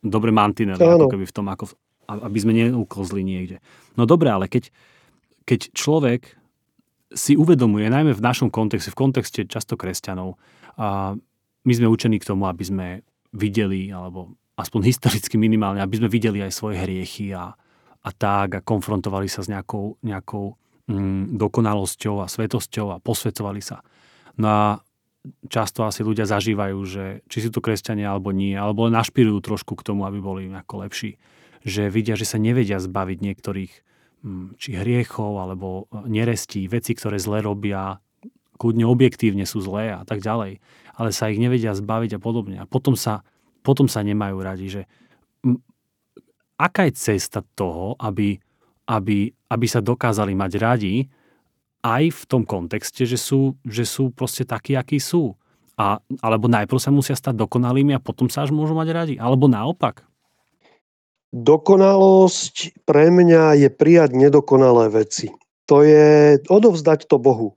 Dobré 0.00 0.30
mantinely, 0.32 0.80
ako 0.80 1.12
keby 1.12 1.26
v 1.28 1.34
tom, 1.34 1.46
ako, 1.50 1.72
aby 2.08 2.38
sme 2.40 2.52
neuklzli 2.56 3.20
niekde. 3.20 3.60
No 3.98 4.06
dobre, 4.06 4.30
ale 4.30 4.46
keď, 4.46 4.70
keď 5.44 5.74
človek 5.74 6.40
si 7.10 7.34
uvedomuje, 7.34 7.90
najmä 7.90 8.14
v 8.14 8.22
našom 8.22 8.54
kontexte, 8.54 8.94
v 8.94 9.00
kontexte 9.00 9.40
často 9.50 9.74
kresťanov, 9.74 10.38
a 10.78 11.18
my 11.66 11.72
sme 11.74 11.90
učení 11.90 12.22
k 12.22 12.28
tomu, 12.30 12.46
aby 12.46 12.64
sme 12.64 12.86
videli, 13.34 13.90
alebo 13.90 14.38
aspoň 14.56 14.80
historicky 14.86 15.36
minimálne, 15.36 15.82
aby 15.82 15.98
sme 15.98 16.08
videli 16.08 16.40
aj 16.40 16.54
svoje 16.54 16.78
hriechy 16.78 17.34
a, 17.34 17.52
a 18.00 18.10
tak 18.14 18.48
a 18.56 18.64
konfrontovali 18.64 19.26
sa 19.26 19.42
s 19.42 19.50
nejakou, 19.50 19.98
nejakou 20.06 20.54
dokonalosťou 21.38 22.24
a 22.24 22.26
svetosťou 22.26 22.86
a 22.94 23.02
posvetovali 23.02 23.62
sa. 23.62 23.86
No 24.40 24.46
a 24.48 24.62
často 25.46 25.84
asi 25.84 26.00
ľudia 26.02 26.24
zažívajú, 26.24 26.78
že 26.88 27.04
či 27.28 27.38
sú 27.44 27.50
to 27.52 27.62
kresťania 27.62 28.10
alebo 28.10 28.32
nie, 28.32 28.56
alebo 28.56 28.88
našpirujú 28.88 29.38
trošku 29.44 29.76
k 29.78 29.86
tomu, 29.86 30.08
aby 30.08 30.18
boli 30.18 30.42
ako 30.50 30.86
lepší. 30.88 31.20
Že 31.62 31.92
vidia, 31.92 32.14
že 32.16 32.24
sa 32.24 32.40
nevedia 32.40 32.80
zbaviť 32.80 33.18
niektorých 33.20 33.72
mm, 34.24 34.46
či 34.56 34.70
hriechov 34.80 35.38
alebo 35.38 35.86
nerestí, 36.08 36.64
veci, 36.66 36.96
ktoré 36.96 37.20
zle 37.20 37.44
robia, 37.44 38.00
kľudne 38.56 38.88
objektívne 38.88 39.44
sú 39.44 39.60
zlé 39.60 39.92
a 39.92 40.02
tak 40.08 40.24
ďalej, 40.24 40.58
ale 40.96 41.10
sa 41.12 41.28
ich 41.28 41.40
nevedia 41.40 41.76
zbaviť 41.76 42.16
a 42.16 42.20
podobne. 42.20 42.56
A 42.60 42.64
potom 42.64 42.96
sa, 42.96 43.20
potom 43.60 43.86
sa 43.86 44.00
nemajú 44.00 44.36
radi, 44.40 44.66
že 44.72 44.82
aká 46.56 46.88
je 46.88 46.96
cesta 46.96 47.44
toho, 47.56 47.96
aby 48.00 48.40
aby, 48.90 49.30
aby 49.50 49.66
sa 49.66 49.82
dokázali 49.82 50.32
mať 50.32 50.52
radi 50.62 50.94
aj 51.82 52.12
v 52.12 52.22
tom 52.28 52.42
kontexte, 52.46 53.02
že 53.08 53.18
sú, 53.18 53.56
že 53.66 53.82
sú 53.82 54.14
proste 54.14 54.46
takí, 54.46 54.76
akí 54.78 55.00
sú. 55.02 55.34
A, 55.80 55.96
alebo 56.20 56.44
najprv 56.44 56.76
sa 56.76 56.92
musia 56.92 57.16
stať 57.16 57.40
dokonalými 57.40 57.96
a 57.96 58.04
potom 58.04 58.28
sa 58.28 58.44
až 58.44 58.52
môžu 58.52 58.76
mať 58.76 58.88
radi. 58.92 59.14
Alebo 59.16 59.48
naopak. 59.48 60.04
Dokonalosť 61.32 62.84
pre 62.84 63.08
mňa 63.08 63.64
je 63.64 63.68
prijať 63.72 64.12
nedokonalé 64.12 64.92
veci. 64.92 65.32
To 65.72 65.80
je 65.80 66.36
odovzdať 66.50 67.08
to 67.08 67.16
Bohu. 67.16 67.56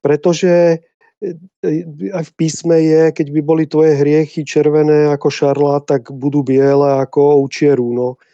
Pretože 0.00 0.80
e, 1.20 1.82
aj 2.08 2.24
v 2.24 2.32
písme 2.38 2.78
je, 2.78 3.12
keď 3.12 3.26
by 3.36 3.40
boli 3.44 3.64
tvoje 3.68 4.00
hriechy 4.00 4.48
červené 4.48 5.12
ako 5.12 5.28
šarla, 5.28 5.84
tak 5.84 6.08
budú 6.08 6.40
biele 6.40 7.04
ako 7.04 7.44
ovčie 7.44 7.76
rúno. 7.76 8.16
Ehm, 8.16 8.31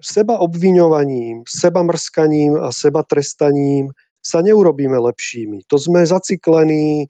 seba 0.00 0.38
obviňovaním, 0.38 1.42
seba 1.48 1.82
mrskaním 1.82 2.56
a 2.60 2.70
seba 2.70 3.02
trestaním 3.02 3.90
sa 4.22 4.42
neurobíme 4.42 4.98
lepšími. 4.98 5.66
To 5.70 5.78
sme 5.78 6.02
zaciklení 6.02 7.06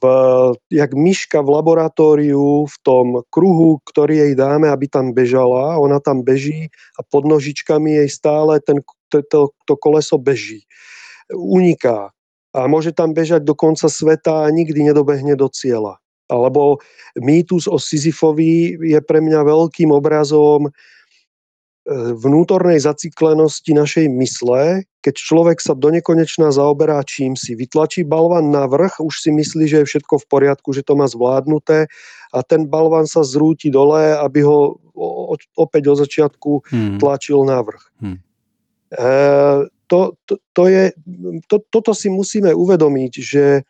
v, 0.00 0.04
jak 0.72 0.92
myška 0.96 1.44
v 1.44 1.52
laboratóriu 1.60 2.64
v 2.64 2.76
tom 2.80 3.06
kruhu, 3.28 3.80
ktorý 3.84 4.28
jej 4.28 4.34
dáme, 4.36 4.72
aby 4.72 4.88
tam 4.88 5.12
bežala. 5.12 5.76
Ona 5.76 6.00
tam 6.00 6.24
beží 6.24 6.72
a 6.96 7.04
pod 7.04 7.28
nožičkami 7.28 8.00
jej 8.04 8.08
stále 8.08 8.60
ten, 8.64 8.80
to, 9.12 9.20
to, 9.28 9.40
to 9.68 9.74
koleso 9.76 10.16
beží. 10.16 10.64
Uniká. 11.32 12.12
A 12.50 12.66
môže 12.66 12.90
tam 12.96 13.14
bežať 13.14 13.46
do 13.46 13.54
konca 13.54 13.86
sveta 13.86 14.48
a 14.48 14.52
nikdy 14.52 14.82
nedobehne 14.82 15.36
do 15.36 15.46
cieľa. 15.52 16.00
Alebo 16.26 16.82
mýtus 17.14 17.70
o 17.70 17.78
Sisyfovi 17.78 18.74
je 18.80 19.00
pre 19.04 19.20
mňa 19.22 19.46
veľkým 19.46 19.94
obrazom 19.94 20.72
vnútornej 22.20 22.76
zaciklenosti 22.76 23.72
našej 23.72 24.06
mysle, 24.20 24.84
keď 25.00 25.14
človek 25.16 25.58
sa 25.64 25.72
do 25.72 25.88
nekonečna 25.88 26.52
zaoberá 26.52 27.00
čím 27.08 27.32
si, 27.40 27.56
vytlačí 27.56 28.04
balvan 28.04 28.52
na 28.52 28.68
vrch, 28.68 29.00
už 29.00 29.14
si 29.24 29.30
myslí, 29.32 29.64
že 29.64 29.76
je 29.82 29.88
všetko 29.88 30.20
v 30.20 30.28
poriadku, 30.28 30.76
že 30.76 30.84
to 30.84 30.92
má 30.92 31.08
zvládnuté 31.08 31.88
a 32.36 32.38
ten 32.44 32.68
balvan 32.68 33.08
sa 33.08 33.24
zrúti 33.24 33.72
dole, 33.72 34.12
aby 34.12 34.44
ho 34.44 34.76
opäť 35.56 35.82
od 35.88 35.96
začiatku 36.04 36.50
hmm. 36.68 36.98
tlačil 37.00 37.48
na 37.48 37.64
vrch. 37.64 37.84
Hmm. 38.04 38.18
E, 38.92 39.10
to, 39.88 40.20
to, 40.28 40.34
to 40.52 40.62
je, 40.68 40.84
to, 41.48 41.64
toto 41.72 41.96
si 41.96 42.12
musíme 42.12 42.52
uvedomiť, 42.52 43.12
že, 43.18 43.64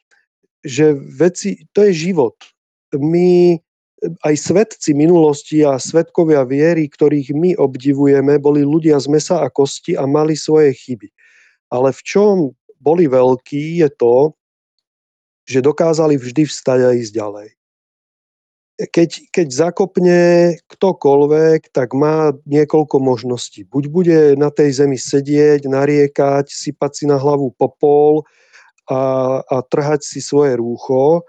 že 0.66 0.92
veci, 0.98 1.62
to 1.70 1.86
je 1.86 2.10
život. 2.10 2.34
My 2.98 3.54
aj 4.00 4.34
svetci 4.36 4.96
minulosti 4.96 5.60
a 5.60 5.76
svetkovia 5.76 6.44
viery, 6.48 6.88
ktorých 6.88 7.36
my 7.36 7.50
obdivujeme, 7.60 8.40
boli 8.40 8.64
ľudia 8.64 8.96
z 8.96 9.12
mesa 9.12 9.44
a 9.44 9.48
kosti 9.52 9.92
a 9.96 10.08
mali 10.08 10.32
svoje 10.36 10.72
chyby. 10.72 11.08
Ale 11.68 11.92
v 11.92 12.00
čom 12.02 12.34
boli 12.80 13.04
veľkí 13.06 13.84
je 13.84 13.88
to, 13.92 14.32
že 15.44 15.60
dokázali 15.66 16.16
vždy 16.16 16.48
vstať 16.48 16.80
a 16.80 16.90
ísť 16.96 17.12
ďalej. 17.12 17.48
Keď, 18.80 19.10
keď 19.28 19.46
zakopne 19.52 20.20
ktokoľvek, 20.72 21.68
tak 21.68 21.92
má 21.92 22.32
niekoľko 22.48 22.96
možností. 22.96 23.68
Buď 23.68 23.84
bude 23.92 24.18
na 24.40 24.48
tej 24.48 24.80
zemi 24.80 24.96
sedieť, 24.96 25.68
nariekať, 25.68 26.48
sypať 26.48 26.90
si 26.96 27.04
na 27.04 27.20
hlavu 27.20 27.52
popol 27.52 28.24
a, 28.88 29.44
a 29.44 29.56
trhať 29.60 30.00
si 30.00 30.24
svoje 30.24 30.56
rúcho, 30.56 31.28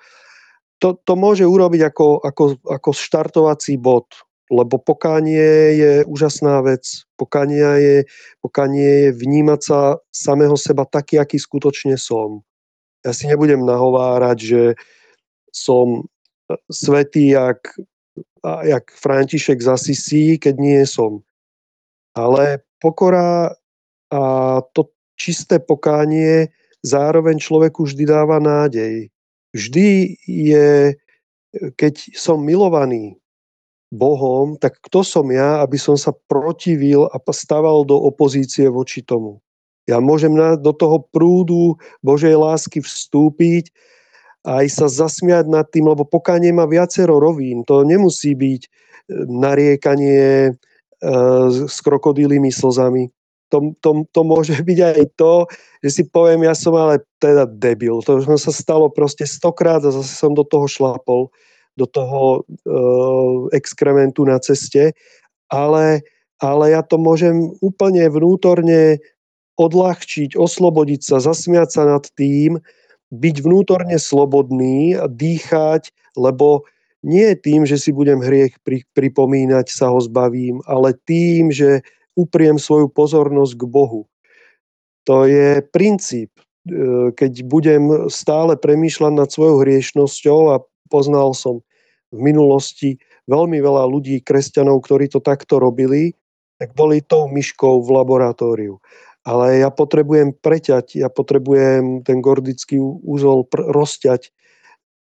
to, 0.81 0.97
to 1.05 1.13
môže 1.13 1.45
urobiť 1.45 1.93
ako, 1.93 2.25
ako, 2.25 2.43
ako 2.65 2.89
štartovací 2.89 3.77
bod, 3.77 4.09
lebo 4.49 4.81
pokánie 4.81 5.77
je 5.77 5.91
úžasná 6.09 6.59
vec. 6.65 6.83
Pokánie 7.15 7.63
je, 7.79 7.97
pokánie 8.41 9.07
je 9.07 9.09
vnímať 9.13 9.59
sa 9.61 9.79
samého 10.09 10.57
seba 10.57 10.89
taký, 10.89 11.21
aký 11.21 11.37
skutočne 11.37 11.95
som. 11.95 12.41
Ja 13.05 13.13
si 13.13 13.29
nebudem 13.29 13.61
nahovárať, 13.61 14.37
že 14.41 14.63
som 15.53 16.09
svetý 16.67 17.37
jak, 17.37 17.61
jak 18.43 18.85
František 18.91 19.61
z 19.61 19.67
Asisi, 19.69 20.25
keď 20.41 20.55
nie 20.57 20.81
som. 20.89 21.21
Ale 22.17 22.65
pokora 22.81 23.55
a 24.11 24.59
to 24.75 24.91
čisté 25.15 25.63
pokánie 25.63 26.51
zároveň 26.83 27.39
človeku 27.39 27.87
vždy 27.87 28.03
dáva 28.03 28.43
nádej. 28.43 29.07
Vždy 29.51 30.15
je, 30.23 30.95
keď 31.75 31.93
som 32.15 32.39
milovaný 32.39 33.19
Bohom, 33.91 34.55
tak 34.55 34.79
kto 34.79 35.03
som 35.03 35.27
ja, 35.27 35.59
aby 35.59 35.75
som 35.75 35.99
sa 35.99 36.15
protivil 36.15 37.11
a 37.11 37.19
staval 37.35 37.83
do 37.83 37.99
opozície 37.99 38.71
voči 38.71 39.03
tomu. 39.03 39.43
Ja 39.83 39.99
môžem 39.99 40.31
do 40.63 40.71
toho 40.71 41.03
prúdu 41.11 41.75
Božej 41.99 42.39
lásky 42.39 42.79
vstúpiť 42.79 43.67
a 44.47 44.63
aj 44.63 44.67
sa 44.71 44.87
zasmiať 44.87 45.51
nad 45.51 45.67
tým, 45.67 45.91
lebo 45.91 46.07
pokánie 46.07 46.55
má 46.55 46.63
viacero 46.63 47.19
rovín. 47.19 47.67
To 47.67 47.83
nemusí 47.83 48.31
byť 48.31 48.61
e, 48.63 48.69
nariekanie 49.27 50.49
e, 50.49 50.51
s 51.67 51.77
krokodílými 51.83 52.47
slzami 52.47 53.11
to, 53.51 53.75
to, 53.83 54.07
to 54.15 54.21
môže 54.23 54.55
byť 54.63 54.79
aj 54.79 55.03
to, 55.19 55.45
že 55.83 55.89
si 55.91 56.03
poviem, 56.07 56.47
ja 56.47 56.55
som 56.55 56.71
ale 56.73 57.03
teda 57.19 57.45
debil. 57.45 57.99
To 58.07 58.23
už 58.23 58.39
sa 58.39 58.55
stalo 58.55 58.87
proste 58.87 59.27
stokrát 59.27 59.83
a 59.83 59.91
zase 59.91 60.15
som 60.15 60.31
do 60.31 60.47
toho 60.47 60.65
šlapol, 60.71 61.29
do 61.75 61.85
toho 61.85 62.47
uh, 62.47 63.51
exkrementu 63.51 64.23
na 64.23 64.39
ceste. 64.39 64.95
Ale, 65.51 66.07
ale 66.39 66.71
ja 66.71 66.81
to 66.81 66.95
môžem 66.95 67.51
úplne 67.59 68.07
vnútorne 68.07 69.03
odľahčiť, 69.59 70.39
oslobodiť 70.39 71.01
sa, 71.03 71.19
zasmiať 71.19 71.69
sa 71.75 71.83
nad 71.83 72.07
tým, 72.15 72.63
byť 73.11 73.35
vnútorne 73.43 73.99
slobodný 73.99 74.95
a 74.95 75.11
dýchať, 75.11 75.91
lebo 76.15 76.63
nie 77.03 77.35
tým, 77.35 77.67
že 77.67 77.75
si 77.75 77.91
budem 77.91 78.23
hriech 78.23 78.55
pri, 78.63 78.87
pripomínať, 78.95 79.67
sa 79.67 79.91
ho 79.91 79.99
zbavím, 79.99 80.63
ale 80.63 80.95
tým, 81.03 81.51
že 81.51 81.83
upriem 82.15 82.59
svoju 82.59 82.91
pozornosť 82.91 83.53
k 83.55 83.63
Bohu. 83.67 84.01
To 85.09 85.25
je 85.25 85.63
princíp. 85.73 86.29
E, 86.37 86.43
keď 87.15 87.31
budem 87.47 87.83
stále 88.11 88.53
premýšľať 88.53 89.13
nad 89.17 89.29
svojou 89.33 89.65
hriešnosťou 89.65 90.39
a 90.53 90.61
poznal 90.91 91.33
som 91.33 91.65
v 92.11 92.19
minulosti 92.19 92.99
veľmi 93.25 93.57
veľa 93.63 93.87
ľudí, 93.87 94.19
kresťanov, 94.21 94.83
ktorí 94.83 95.07
to 95.07 95.23
takto 95.23 95.57
robili, 95.57 96.13
tak 96.61 96.77
boli 96.77 97.01
tou 97.01 97.25
myškou 97.31 97.81
v 97.81 97.89
laboratóriu. 97.89 98.77
Ale 99.25 99.61
ja 99.61 99.69
potrebujem 99.69 100.33
preťať, 100.33 100.97
ja 100.97 101.09
potrebujem 101.09 102.05
ten 102.05 102.21
gordický 102.21 102.81
úzol 102.81 103.45
pr- 103.45 103.69
rozťať 103.69 104.29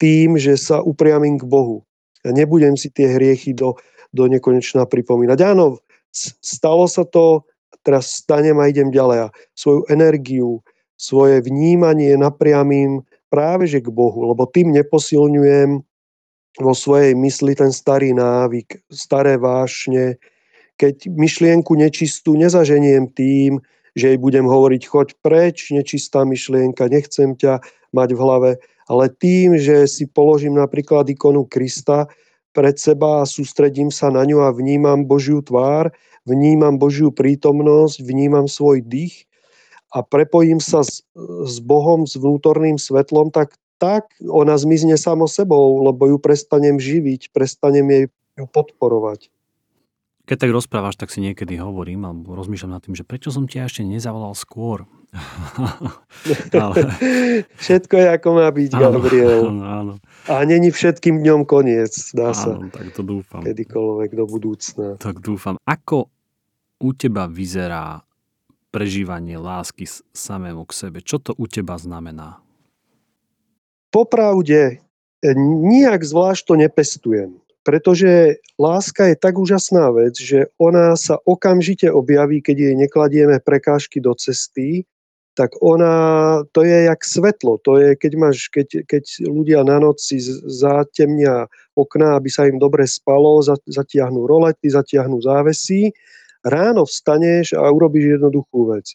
tým, 0.00 0.40
že 0.40 0.56
sa 0.56 0.80
upriamím 0.80 1.36
k 1.40 1.44
Bohu. 1.44 1.84
Ja 2.24 2.32
nebudem 2.32 2.76
si 2.76 2.92
tie 2.92 3.16
hriechy 3.16 3.56
do, 3.56 3.76
do 4.12 4.28
nekonečna 4.28 4.84
pripomínať. 4.88 5.40
Áno, 5.44 5.80
stalo 6.12 6.86
sa 6.90 7.06
to, 7.06 7.46
teraz 7.80 8.20
stanem 8.20 8.58
a 8.60 8.68
idem 8.68 8.92
ďalej. 8.92 9.28
A 9.30 9.32
svoju 9.56 9.88
energiu, 9.88 10.60
svoje 11.00 11.40
vnímanie 11.40 12.12
napriamím 12.20 13.00
práve 13.32 13.70
že 13.70 13.80
k 13.80 13.88
Bohu, 13.88 14.26
lebo 14.26 14.44
tým 14.50 14.74
neposilňujem 14.74 15.80
vo 16.60 16.74
svojej 16.74 17.14
mysli 17.14 17.54
ten 17.54 17.70
starý 17.70 18.12
návyk, 18.12 18.84
staré 18.90 19.38
vášne. 19.38 20.18
Keď 20.76 21.08
myšlienku 21.08 21.72
nečistú 21.78 22.34
nezaženiem 22.34 23.08
tým, 23.14 23.62
že 23.94 24.14
jej 24.14 24.18
budem 24.18 24.44
hovoriť, 24.44 24.82
choď 24.86 25.08
preč, 25.22 25.70
nečistá 25.70 26.26
myšlienka, 26.26 26.90
nechcem 26.90 27.38
ťa 27.38 27.62
mať 27.94 28.08
v 28.14 28.18
hlave, 28.22 28.50
ale 28.90 29.06
tým, 29.22 29.54
že 29.58 29.86
si 29.86 30.10
položím 30.10 30.58
napríklad 30.58 31.06
ikonu 31.06 31.46
Krista, 31.46 32.10
pred 32.50 32.76
seba 32.76 33.22
a 33.22 33.28
sústredím 33.28 33.90
sa 33.94 34.10
na 34.10 34.26
ňu 34.26 34.42
a 34.42 34.50
vnímam 34.50 35.06
Božiu 35.06 35.42
tvár, 35.42 35.94
vnímam 36.26 36.76
Božiu 36.76 37.14
prítomnosť, 37.14 38.02
vnímam 38.02 38.50
svoj 38.50 38.82
dých 38.82 39.26
a 39.90 40.02
prepojím 40.06 40.62
sa 40.62 40.86
s, 40.86 41.02
s 41.46 41.56
Bohom, 41.62 42.06
s 42.06 42.14
vnútorným 42.14 42.78
svetlom, 42.78 43.30
tak 43.34 43.58
tak 43.80 44.12
ona 44.20 44.60
zmizne 44.60 45.00
samo 45.00 45.24
sebou, 45.24 45.80
lebo 45.80 46.04
ju 46.04 46.20
prestanem 46.20 46.76
živiť, 46.76 47.32
prestanem 47.32 47.88
jej 47.88 48.04
ju 48.36 48.46
podporovať. 48.46 49.32
Keď 50.28 50.36
tak 50.36 50.52
rozprávaš, 50.52 51.00
tak 51.00 51.08
si 51.08 51.24
niekedy 51.24 51.58
hovorím 51.58 52.06
alebo 52.06 52.36
rozmýšľam 52.36 52.76
nad 52.76 52.84
tým, 52.84 52.94
že 52.94 53.08
prečo 53.08 53.32
som 53.32 53.48
ťa 53.48 53.66
ešte 53.66 53.82
nezavolal 53.82 54.36
skôr. 54.36 54.84
Ale... 56.54 56.74
Všetko 57.58 57.94
je 57.98 58.06
ako 58.14 58.28
má 58.38 58.48
byť, 58.50 58.70
Gabriel. 58.70 59.50
Áno, 59.50 59.64
áno. 59.66 59.92
A 60.30 60.44
není 60.46 60.70
všetkým 60.70 61.22
dňom 61.22 61.42
koniec, 61.46 61.90
dá 62.14 62.30
sa. 62.30 62.54
Áno, 62.54 62.70
tak 62.70 62.94
to 62.94 63.02
dúfam. 63.02 63.42
Kedykoľvek 63.42 64.10
do 64.14 64.24
budúcna. 64.30 64.86
Tak 65.02 65.18
dúfam. 65.18 65.58
Ako 65.66 66.06
u 66.80 66.90
teba 66.94 67.26
vyzerá 67.26 68.06
prežívanie 68.70 69.34
lásky 69.34 69.84
samému 70.14 70.62
k 70.70 70.72
sebe? 70.72 70.98
Čo 71.02 71.18
to 71.18 71.34
u 71.34 71.50
teba 71.50 71.74
znamená? 71.74 72.38
Popravde, 73.90 74.78
nijak 75.66 76.06
zvlášť 76.06 76.42
to 76.46 76.54
nepestujem. 76.54 77.30
Pretože 77.60 78.40
láska 78.56 79.12
je 79.12 79.16
tak 79.20 79.36
úžasná 79.36 79.92
vec, 79.92 80.16
že 80.16 80.48
ona 80.56 80.96
sa 80.96 81.20
okamžite 81.28 81.92
objaví, 81.92 82.40
keď 82.40 82.56
jej 82.56 82.74
nekladieme 82.74 83.36
prekážky 83.36 84.00
do 84.00 84.16
cesty 84.16 84.88
tak 85.40 85.56
ona, 85.64 86.44
to 86.52 86.60
je 86.68 86.84
jak 86.84 87.00
svetlo, 87.00 87.56
to 87.64 87.80
je, 87.80 87.96
keď, 87.96 88.12
máš, 88.20 88.52
keď, 88.52 88.84
keď 88.84 89.24
ľudia 89.24 89.64
na 89.64 89.80
noci 89.80 90.20
zatemnia 90.44 91.48
okná, 91.72 92.20
aby 92.20 92.28
sa 92.28 92.44
im 92.44 92.60
dobre 92.60 92.84
spalo, 92.84 93.40
zatiahnu 93.64 94.28
rolety, 94.28 94.68
zatiahnu 94.68 95.16
závesy, 95.24 95.96
ráno 96.44 96.84
vstaneš 96.84 97.56
a 97.56 97.72
urobíš 97.72 98.20
jednoduchú 98.20 98.68
vec. 98.68 98.92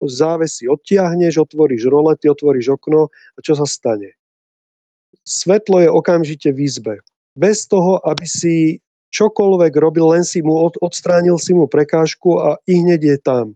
Závesy 0.00 0.64
odtiahneš, 0.64 1.36
otvoríš 1.44 1.84
rolety, 1.84 2.24
otvoríš 2.32 2.80
okno 2.80 3.12
a 3.12 3.38
čo 3.44 3.52
sa 3.52 3.68
stane? 3.68 4.16
Svetlo 5.28 5.76
je 5.84 5.92
okamžite 5.92 6.56
v 6.56 6.72
izbe. 6.72 7.04
Bez 7.36 7.68
toho, 7.68 8.00
aby 8.00 8.24
si 8.24 8.80
čokoľvek 9.12 9.76
robil, 9.76 10.08
len 10.08 10.24
si 10.24 10.40
mu 10.40 10.56
odstránil 10.56 11.36
si 11.36 11.52
mu 11.52 11.68
prekážku 11.68 12.40
a 12.40 12.56
i 12.64 12.80
hneď 12.80 13.00
je 13.04 13.18
tam 13.20 13.46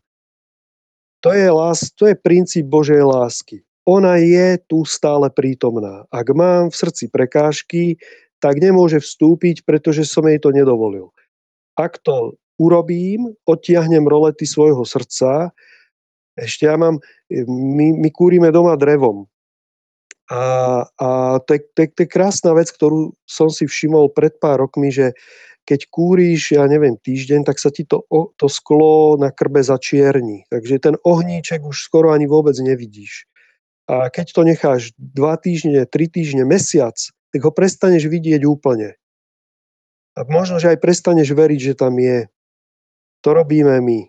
to 1.27 1.35
je, 1.35 1.51
lás, 1.51 1.91
to 1.99 2.07
je 2.07 2.15
princíp 2.15 2.71
Božej 2.71 3.03
lásky. 3.03 3.67
Ona 3.83 4.15
je 4.23 4.63
tu 4.71 4.87
stále 4.87 5.27
prítomná. 5.27 6.07
Ak 6.15 6.31
mám 6.31 6.71
v 6.71 6.79
srdci 6.79 7.11
prekážky, 7.11 7.99
tak 8.39 8.63
nemôže 8.63 9.03
vstúpiť, 9.03 9.67
pretože 9.67 10.07
som 10.07 10.23
jej 10.31 10.39
to 10.39 10.55
nedovolil. 10.55 11.11
Ak 11.75 11.99
to 12.07 12.39
urobím, 12.63 13.35
odtiahnem 13.43 14.07
rolety 14.07 14.47
svojho 14.47 14.87
srdca, 14.87 15.51
ešte 16.39 16.71
ja 16.71 16.79
mám, 16.79 17.03
my, 17.51 17.87
my 17.99 18.09
kúrime 18.15 18.55
doma 18.55 18.79
drevom. 18.79 19.27
A, 20.27 20.43
a 20.99 21.09
to, 21.47 21.55
je, 21.55 21.61
to, 21.75 21.79
je, 21.87 21.89
to 21.95 22.01
je 22.03 22.09
krásna 22.11 22.51
vec, 22.51 22.67
ktorú 22.75 23.15
som 23.31 23.47
si 23.47 23.71
všimol 23.71 24.11
pred 24.11 24.35
pár 24.43 24.59
rokmi, 24.59 24.91
že 24.91 25.15
keď 25.67 25.91
kúriš, 25.91 26.55
ja 26.55 26.67
neviem, 26.71 26.95
týždeň, 26.95 27.43
tak 27.43 27.59
sa 27.59 27.75
ti 27.75 27.83
to, 27.83 28.07
to 28.39 28.47
sklo 28.47 29.19
na 29.19 29.35
krbe 29.35 29.63
začierni. 29.67 30.47
Takže 30.51 30.79
ten 30.79 30.95
ohníček 31.03 31.67
už 31.67 31.75
skoro 31.75 32.15
ani 32.15 32.31
vôbec 32.31 32.55
nevidíš. 32.59 33.27
A 33.91 34.11
keď 34.11 34.27
to 34.35 34.43
necháš 34.47 34.83
dva 34.99 35.39
týždne, 35.39 35.87
tri 35.87 36.07
týždne, 36.07 36.47
mesiac, 36.47 36.95
tak 37.35 37.41
ho 37.43 37.51
prestaneš 37.51 38.07
vidieť 38.07 38.47
úplne. 38.47 38.95
A 40.19 40.27
možno, 40.27 40.63
že 40.63 40.75
aj 40.75 40.83
prestaneš 40.83 41.35
veriť, 41.35 41.61
že 41.61 41.75
tam 41.79 41.99
je. 41.99 42.31
To 43.27 43.29
robíme 43.35 43.79
my. 43.83 44.01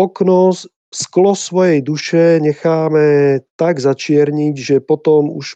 Okno, 0.00 0.52
sklo 0.90 1.38
svojej 1.38 1.80
duše 1.82 2.42
necháme 2.42 3.40
tak 3.54 3.78
začierniť, 3.78 4.54
že 4.58 4.76
potom 4.82 5.30
už 5.30 5.54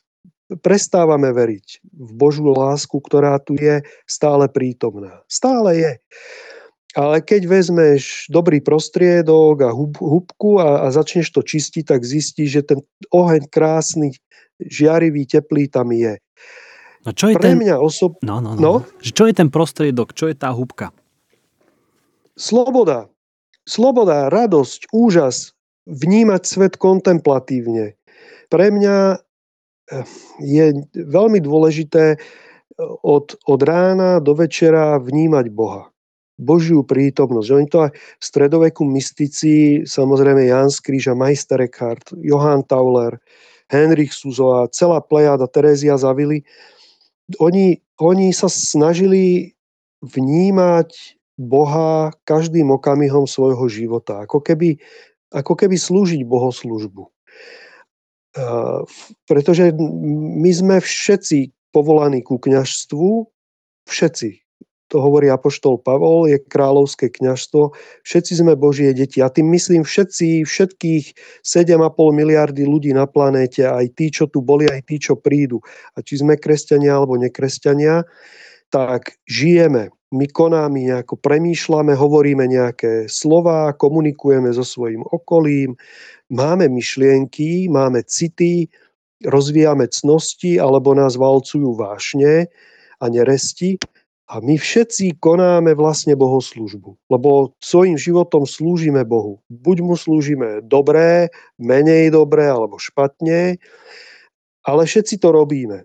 prestávame 0.63 1.35
veriť 1.35 1.83
v 1.91 2.11
Božú 2.15 2.55
lásku, 2.55 2.95
ktorá 3.03 3.43
tu 3.43 3.59
je 3.59 3.83
stále 4.07 4.47
prítomná. 4.47 5.27
Stále 5.27 5.71
je. 5.77 5.93
Ale 6.95 7.19
keď 7.19 7.51
vezmeš 7.51 8.31
dobrý 8.31 8.63
prostriedok 8.63 9.67
a 9.67 9.71
hub, 9.75 9.99
hubku 9.99 10.63
a, 10.63 10.87
a 10.87 10.95
začneš 10.95 11.35
to 11.35 11.43
čistiť, 11.43 11.91
tak 11.91 12.07
zistíš, 12.07 12.49
že 12.55 12.63
ten 12.63 12.81
oheň 13.11 13.51
krásny, 13.51 14.15
žiarivý, 14.63 15.27
teplý 15.27 15.67
tam 15.67 15.91
je. 15.91 16.15
No 17.03 17.11
čo 17.11 17.35
je 17.35 17.37
Pre 17.37 17.51
ten... 17.51 17.59
mňa 17.59 17.83
osob... 17.83 18.23
No, 18.23 18.39
no, 18.39 18.55
no. 18.55 18.61
no? 18.63 18.75
Čo 19.03 19.27
je 19.27 19.35
ten 19.35 19.51
prostriedok? 19.51 20.15
Čo 20.15 20.31
je 20.31 20.39
tá 20.39 20.55
hubka? 20.55 20.95
Sloboda. 22.39 23.11
Sloboda, 23.65 24.29
radosť, 24.29 24.93
úžas, 24.93 25.57
vnímať 25.89 26.43
svet 26.45 26.75
kontemplatívne. 26.77 27.97
Pre 28.49 28.67
mňa 28.73 29.21
je 30.41 30.65
veľmi 30.97 31.41
dôležité 31.45 32.17
od, 33.05 33.37
od 33.45 33.61
rána 33.61 34.21
do 34.21 34.33
večera 34.33 34.97
vnímať 34.97 35.47
Boha. 35.53 35.93
Božiu 36.35 36.83
prítomnosť. 36.83 37.49
Oni 37.55 37.67
to 37.71 37.79
aj 37.87 37.91
v 37.95 38.25
stredoveku 38.25 38.83
mystici, 38.83 39.87
samozrejme 39.87 40.51
Jan 40.51 40.67
Skríža, 40.67 41.15
Majster 41.15 41.63
Eckhart, 41.63 42.11
Johann 42.19 42.67
Tauler, 42.67 43.23
Henrich 43.71 44.11
Suzo 44.11 44.51
a 44.59 44.67
celá 44.67 44.99
plejada 44.99 45.47
Terézia 45.47 45.95
Zavili, 45.95 46.43
oni, 47.39 47.81
oni 48.03 48.35
sa 48.37 48.51
snažili 48.51 49.57
vnímať 50.05 51.17
Boha 51.35 52.15
každým 52.23 52.71
okamihom 52.71 53.27
svojho 53.27 53.67
života. 53.67 54.23
Ako 54.23 54.39
keby, 54.39 54.79
ako 55.35 55.55
keby 55.59 55.75
slúžiť 55.75 56.23
bohoslužbu. 56.23 57.11
Pretože 59.27 59.75
my 60.39 60.51
sme 60.51 60.77
všetci 60.79 61.55
povolaní 61.75 62.23
ku 62.23 62.39
kňažstvu, 62.39 63.27
všetci. 63.91 64.31
To 64.93 65.03
hovorí 65.03 65.27
apoštol 65.27 65.83
Pavol, 65.83 66.31
je 66.31 66.39
kráľovské 66.39 67.11
kňažstvo. 67.11 67.75
Všetci 68.07 68.33
sme 68.39 68.55
Božie 68.55 68.95
deti. 68.95 69.19
A 69.19 69.27
tým 69.27 69.51
myslím 69.51 69.83
všetci, 69.83 70.47
všetkých 70.47 71.05
7,5 71.43 72.15
miliardy 72.15 72.63
ľudí 72.63 72.95
na 72.95 73.11
planéte, 73.11 73.67
aj 73.67 73.91
tí, 73.99 74.15
čo 74.15 74.31
tu 74.31 74.39
boli, 74.39 74.71
aj 74.71 74.87
tí, 74.87 75.03
čo 75.03 75.19
prídu. 75.19 75.59
A 75.99 76.05
či 76.05 76.23
sme 76.23 76.39
kresťania 76.39 76.95
alebo 76.95 77.19
nekresťania, 77.19 78.07
tak 78.71 79.19
žijeme. 79.27 79.91
My 80.15 80.31
konáme 80.31 80.79
nejako, 80.87 81.19
premýšľame, 81.19 81.99
hovoríme 81.99 82.47
nejaké 82.47 83.11
slova, 83.11 83.75
komunikujeme 83.75 84.47
so 84.55 84.63
svojím 84.63 85.03
okolím, 85.03 85.75
máme 86.31 86.71
myšlienky, 86.71 87.67
máme 87.67 88.07
city, 88.07 88.71
rozvíjame 89.27 89.91
cnosti 89.91 90.63
alebo 90.63 90.95
nás 90.95 91.19
valcujú 91.19 91.75
vášne 91.75 92.47
a 93.03 93.05
neresti. 93.11 93.83
A 94.25 94.41
my 94.41 94.57
všetci 94.57 95.21
konáme 95.21 95.77
vlastne 95.77 96.17
bohoslužbu, 96.17 96.97
lebo 97.13 97.53
svojim 97.61 98.01
životom 98.01 98.49
slúžime 98.49 99.05
Bohu. 99.05 99.45
Buď 99.53 99.85
mu 99.85 100.01
slúžime 100.01 100.65
dobré, 100.65 101.29
menej 101.61 102.09
dobré 102.09 102.49
alebo 102.49 102.81
špatne, 102.81 103.61
ale 104.65 104.83
všetci 104.89 105.21
to 105.21 105.29
robíme. 105.29 105.85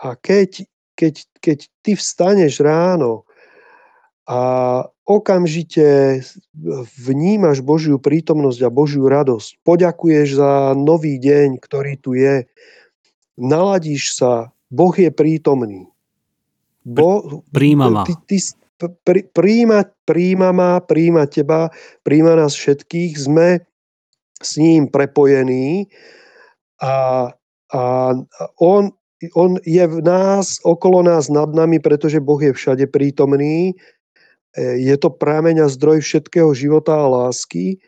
A 0.00 0.16
keď, 0.16 0.64
keď, 0.96 1.14
keď 1.44 1.58
ty 1.84 1.92
vstaneš 1.92 2.64
ráno 2.64 3.27
a 4.28 4.40
okamžite 5.08 6.20
vnímaš 7.00 7.64
Božiu 7.64 7.96
prítomnosť 7.96 8.60
a 8.60 8.68
Božiu 8.68 9.08
radosť, 9.08 9.64
poďakuješ 9.64 10.36
za 10.36 10.76
nový 10.76 11.16
deň, 11.16 11.56
ktorý 11.56 11.96
tu 11.96 12.12
je, 12.12 12.44
naladíš 13.40 14.20
sa, 14.20 14.52
Boh 14.68 14.92
je 14.92 15.08
prítomný. 15.08 15.88
Bo, 16.84 17.40
príjma 17.56 17.88
ma. 17.88 18.02
Ty, 18.04 18.20
ty, 18.28 18.36
prí, 19.00 19.24
príjma, 19.32 19.88
príjma 20.04 20.52
ma, 20.52 20.84
príjma 20.84 21.24
teba, 21.24 21.72
príjma 22.04 22.36
nás 22.36 22.52
všetkých, 22.52 23.12
sme 23.16 23.64
s 24.38 24.60
ním 24.60 24.86
prepojení 24.92 25.88
a, 26.78 27.28
a 27.72 27.82
on, 28.60 28.92
on 29.34 29.50
je 29.66 29.82
v 29.82 29.98
nás, 30.04 30.62
okolo 30.62 31.02
nás, 31.02 31.26
nad 31.26 31.50
nami, 31.50 31.82
pretože 31.82 32.22
Boh 32.22 32.38
je 32.38 32.54
všade 32.54 32.86
prítomný. 32.86 33.74
E, 34.58 34.82
je 34.82 34.96
to 34.98 35.14
prámeň 35.14 35.62
a 35.62 35.68
zdroj 35.70 36.02
všetkého 36.02 36.50
života 36.50 36.98
a 36.98 37.06
lásky 37.06 37.78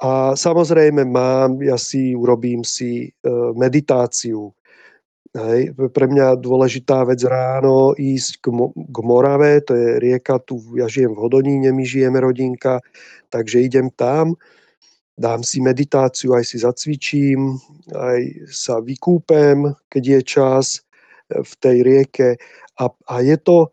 a 0.00 0.32
samozrejme 0.38 1.04
mám, 1.04 1.60
ja 1.60 1.76
si 1.76 2.14
urobím 2.14 2.62
si 2.62 3.10
e, 3.10 3.30
meditáciu. 3.58 4.54
Hej. 5.30 5.76
Pre 5.76 6.06
mňa 6.10 6.42
dôležitá 6.42 7.06
vec 7.06 7.22
ráno 7.22 7.94
ísť 7.94 8.42
k, 8.42 8.46
k 8.74 8.96
Morave, 9.04 9.62
to 9.62 9.78
je 9.78 10.02
rieka, 10.02 10.42
tu 10.42 10.58
ja 10.74 10.90
žijem 10.90 11.14
v 11.14 11.22
Hodoníne, 11.22 11.70
my 11.70 11.84
žijeme 11.86 12.18
rodinka, 12.18 12.82
takže 13.30 13.62
idem 13.62 13.94
tam, 13.94 14.34
dám 15.14 15.46
si 15.46 15.62
meditáciu, 15.62 16.34
aj 16.34 16.48
si 16.48 16.56
zacvičím, 16.58 17.60
aj 17.94 18.50
sa 18.50 18.80
vykúpem, 18.80 19.70
keď 19.92 20.02
je 20.02 20.20
čas 20.24 20.66
e, 20.78 21.44
v 21.44 21.52
tej 21.60 21.76
rieke. 21.84 22.28
A, 22.80 22.88
a 22.88 23.14
je, 23.20 23.36
to, 23.36 23.68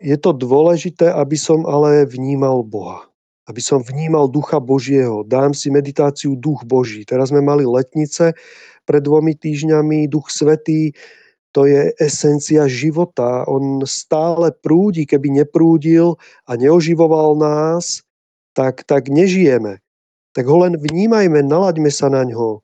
je 0.00 0.16
to 0.16 0.32
dôležité, 0.32 1.12
aby 1.12 1.36
som 1.36 1.68
ale 1.68 2.08
vnímal 2.08 2.64
Boha 2.64 3.10
aby 3.50 3.58
som 3.58 3.82
vnímal 3.82 4.30
Ducha 4.30 4.62
Božieho. 4.62 5.26
Dám 5.26 5.50
si 5.50 5.74
meditáciu 5.74 6.38
Duch 6.38 6.62
Boží. 6.62 7.02
Teraz 7.02 7.34
sme 7.34 7.42
mali 7.42 7.66
letnice 7.66 8.38
pred 8.86 9.02
dvomi 9.02 9.34
týždňami. 9.34 10.06
Duch 10.06 10.30
Svetý, 10.30 10.94
to 11.50 11.66
je 11.66 11.90
esencia 11.98 12.70
života. 12.70 13.42
On 13.50 13.82
stále 13.82 14.54
prúdi. 14.54 15.02
Keby 15.02 15.42
neprúdil 15.42 16.14
a 16.46 16.54
neoživoval 16.54 17.34
nás, 17.34 18.06
tak, 18.54 18.86
tak 18.86 19.10
nežijeme. 19.10 19.82
Tak 20.30 20.46
ho 20.46 20.62
len 20.62 20.78
vnímajme, 20.78 21.42
nalaďme 21.42 21.90
sa 21.90 22.06
na 22.06 22.22
ňo. 22.22 22.62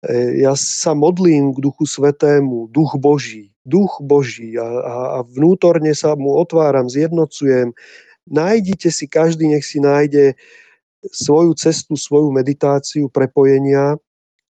E, 0.00 0.40
ja 0.40 0.56
sa 0.56 0.96
modlím 0.96 1.52
k 1.52 1.58
Duchu 1.60 1.84
Svetému, 1.84 2.72
Duch 2.72 2.96
Boží, 2.96 3.52
Duch 3.68 4.00
Boží 4.00 4.56
a, 4.56 4.64
a, 4.64 4.94
a 5.16 5.18
vnútorne 5.28 5.92
sa 5.92 6.16
mu 6.16 6.40
otváram, 6.40 6.88
zjednocujem, 6.88 7.76
nájdite 8.24 8.88
si, 8.88 9.04
každý 9.04 9.52
nech 9.52 9.66
si 9.66 9.82
nájde 9.82 10.32
svoju 11.12 11.52
cestu, 11.56 11.96
svoju 11.96 12.32
meditáciu 12.32 13.08
prepojenia, 13.12 13.96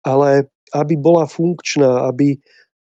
ale 0.06 0.50
aby 0.74 0.94
bola 0.98 1.26
funkčná, 1.26 2.06
aby, 2.10 2.38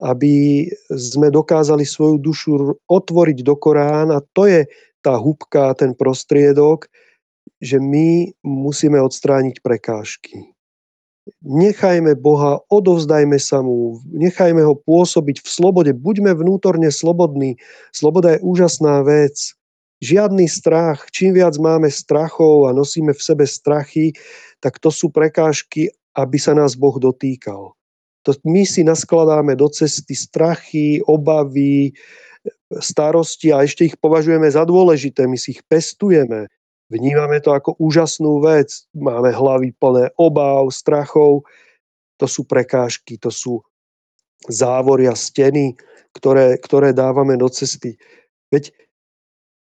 aby 0.04 0.68
sme 0.92 1.32
dokázali 1.32 1.88
svoju 1.88 2.20
dušu 2.20 2.52
otvoriť 2.88 3.38
do 3.44 3.56
Korán 3.56 4.12
a 4.12 4.20
to 4.36 4.48
je 4.48 4.68
tá 5.00 5.16
hubka, 5.16 5.74
ten 5.80 5.96
prostriedok, 5.96 6.92
že 7.64 7.80
my 7.80 8.32
musíme 8.44 9.00
odstrániť 9.02 9.64
prekážky. 9.64 10.51
Nechajme 11.46 12.18
Boha, 12.18 12.66
odovzdajme 12.74 13.38
sa 13.38 13.62
mu, 13.62 14.02
nechajme 14.10 14.66
ho 14.66 14.74
pôsobiť 14.74 15.46
v 15.46 15.48
slobode, 15.48 15.92
buďme 15.94 16.34
vnútorne 16.34 16.90
slobodní. 16.90 17.62
Sloboda 17.94 18.38
je 18.38 18.40
úžasná 18.42 19.06
vec 19.06 19.54
žiadny 20.02 20.50
strach. 20.50 21.06
Čím 21.14 21.38
viac 21.38 21.54
máme 21.62 21.94
strachov 21.94 22.66
a 22.66 22.74
nosíme 22.74 23.14
v 23.14 23.22
sebe 23.22 23.46
strachy, 23.46 24.18
tak 24.58 24.82
to 24.82 24.90
sú 24.90 25.14
prekážky, 25.14 25.94
aby 26.18 26.42
sa 26.42 26.58
nás 26.58 26.74
Boh 26.74 26.98
dotýkal. 26.98 27.78
To 28.26 28.32
my 28.46 28.66
si 28.66 28.82
naskladáme 28.86 29.58
do 29.58 29.70
cesty 29.70 30.14
strachy, 30.14 31.02
obavy, 31.06 31.94
starosti 32.82 33.50
a 33.54 33.66
ešte 33.66 33.94
ich 33.94 33.96
považujeme 33.98 34.46
za 34.50 34.66
dôležité. 34.66 35.26
My 35.26 35.38
si 35.38 35.58
ich 35.58 35.62
pestujeme. 35.66 36.50
Vnímame 36.91 37.39
to 37.39 37.56
ako 37.56 37.80
úžasnú 37.80 38.43
vec. 38.43 38.84
Máme 38.91 39.32
hlavy 39.32 39.71
plné 39.80 40.12
obáv, 40.19 40.67
strachov. 40.75 41.47
To 42.19 42.27
sú 42.27 42.43
prekážky, 42.43 43.15
to 43.15 43.32
sú 43.32 43.63
závoria, 44.51 45.15
steny, 45.15 45.80
ktoré, 46.12 46.60
ktoré 46.60 46.91
dávame 46.91 47.39
do 47.39 47.47
cesty. 47.47 47.95
Veď 48.51 48.75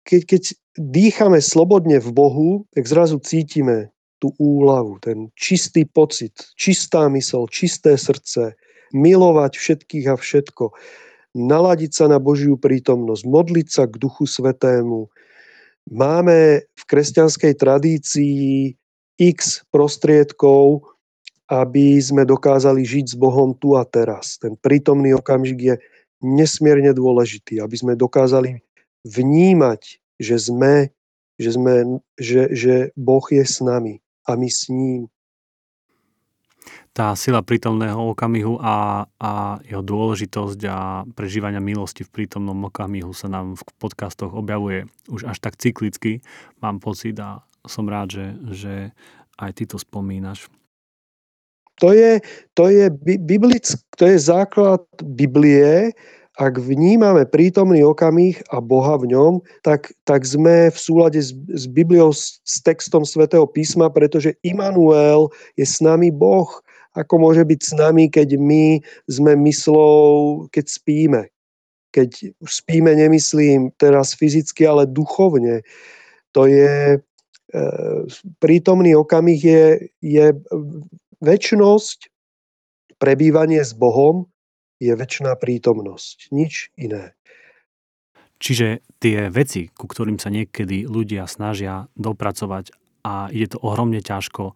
keď, 0.08 0.20
keď 0.24 0.42
dýchame 0.80 1.38
slobodne 1.44 2.00
v 2.00 2.10
Bohu, 2.16 2.50
tak 2.72 2.88
zrazu 2.88 3.20
cítime 3.20 3.92
tú 4.18 4.32
úlavu, 4.40 4.96
ten 4.98 5.30
čistý 5.36 5.84
pocit, 5.84 6.32
čistá 6.56 7.06
mysl, 7.12 7.46
čisté 7.52 7.94
srdce, 7.94 8.56
milovať 8.96 9.52
všetkých 9.60 10.06
a 10.10 10.16
všetko, 10.16 10.72
naladiť 11.36 11.92
sa 11.92 12.04
na 12.08 12.18
Božiu 12.18 12.56
prítomnosť, 12.56 13.22
modliť 13.28 13.68
sa 13.68 13.84
k 13.84 14.00
Duchu 14.00 14.24
Svetému. 14.24 15.12
Máme 15.88 16.68
v 16.68 16.82
kresťanskej 16.84 17.52
tradícii 17.56 18.76
x 19.16 19.64
prostriedkov, 19.72 20.84
aby 21.48 21.96
sme 21.96 22.28
dokázali 22.28 22.84
žiť 22.84 23.12
s 23.12 23.16
Bohom 23.16 23.56
tu 23.56 23.72
a 23.72 23.88
teraz. 23.88 24.36
Ten 24.36 24.52
prítomný 24.60 25.16
okamžik 25.16 25.58
je 25.58 25.74
nesmierne 26.20 26.92
dôležitý, 26.92 27.64
aby 27.64 27.72
sme 27.72 27.96
dokázali 27.96 28.60
vnímať, 29.08 29.80
že 30.20 30.36
sme, 30.36 30.92
že, 31.40 31.50
sme, 31.56 32.04
že, 32.20 32.52
že 32.52 32.74
Boh 32.92 33.24
je 33.32 33.44
s 33.48 33.64
nami 33.64 34.04
a 34.28 34.36
my 34.36 34.48
s 34.52 34.68
ním. 34.68 35.08
Tá 36.96 37.14
sila 37.14 37.46
prítomného 37.46 38.10
okamihu 38.10 38.58
a, 38.58 39.06
a 39.22 39.32
jeho 39.62 39.82
dôležitosť 39.84 40.60
a 40.66 41.06
prežívania 41.14 41.62
milosti 41.62 42.02
v 42.02 42.10
prítomnom 42.10 42.66
okamihu 42.66 43.14
sa 43.14 43.30
nám 43.30 43.54
v 43.54 43.62
podcastoch 43.78 44.34
objavuje 44.34 44.90
už 45.06 45.30
až 45.30 45.38
tak 45.38 45.54
cyklicky. 45.54 46.24
Mám 46.58 46.82
pocit 46.82 47.14
a 47.22 47.46
som 47.66 47.86
rád, 47.86 48.10
že, 48.10 48.26
že 48.50 48.74
aj 49.38 49.50
ty 49.54 49.64
to 49.68 49.78
spomínaš. 49.78 50.50
To 51.78 51.94
je, 51.94 52.18
to 52.58 52.66
je, 52.66 52.90
biblick, 53.22 53.62
to 53.94 54.10
je 54.10 54.18
základ 54.18 54.82
Biblie 54.98 55.94
ak 56.38 56.54
vnímame 56.54 57.26
prítomný 57.26 57.82
okamih 57.82 58.38
a 58.54 58.62
Boha 58.62 58.94
v 58.94 59.10
ňom, 59.10 59.42
tak, 59.66 59.90
tak 60.06 60.22
sme 60.22 60.70
v 60.70 60.78
súlade 60.78 61.18
s, 61.18 61.34
s 61.34 61.66
Bibliou, 61.66 62.14
s, 62.14 62.38
s 62.46 62.62
textom 62.62 63.02
svätého 63.02 63.42
písma, 63.44 63.90
pretože 63.90 64.38
Immanuel 64.46 65.34
je 65.58 65.66
s 65.66 65.82
nami 65.82 66.14
Boh. 66.14 66.46
Ako 66.98 67.22
môže 67.22 67.46
byť 67.46 67.60
s 67.62 67.72
nami, 67.78 68.10
keď 68.10 68.34
my 68.34 68.82
sme 69.06 69.38
myslou, 69.46 70.46
keď 70.50 70.66
spíme. 70.66 71.22
Keď 71.94 72.34
už 72.42 72.50
spíme, 72.50 72.90
nemyslím 72.92 73.70
teraz 73.78 74.18
fyzicky, 74.18 74.66
ale 74.66 74.90
duchovne. 74.90 75.62
To 76.34 76.50
je 76.50 76.98
e, 76.98 76.98
prítomný 78.42 78.98
okamih 78.98 79.40
je, 79.40 79.64
je 80.02 80.26
väčnosť, 81.22 82.10
prebývanie 82.98 83.62
s 83.62 83.72
Bohom 83.72 84.26
je 84.82 84.94
väčšiná 84.94 85.34
prítomnosť, 85.38 86.30
nič 86.34 86.70
iné. 86.78 87.14
Čiže 88.38 88.86
tie 89.02 89.26
veci, 89.34 89.66
ku 89.74 89.90
ktorým 89.90 90.22
sa 90.22 90.30
niekedy 90.30 90.86
ľudia 90.86 91.26
snažia 91.26 91.90
dopracovať 91.98 92.70
a 93.02 93.26
je 93.34 93.46
to 93.50 93.58
ohromne 93.58 93.98
ťažko 93.98 94.54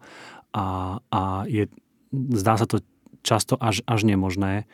a, 0.55 0.65
a 1.11 1.21
je, 1.51 1.67
zdá 2.13 2.61
sa 2.61 2.69
to 2.69 2.85
často 3.25 3.57
až, 3.57 3.81
až 3.89 4.05
nemožné, 4.05 4.69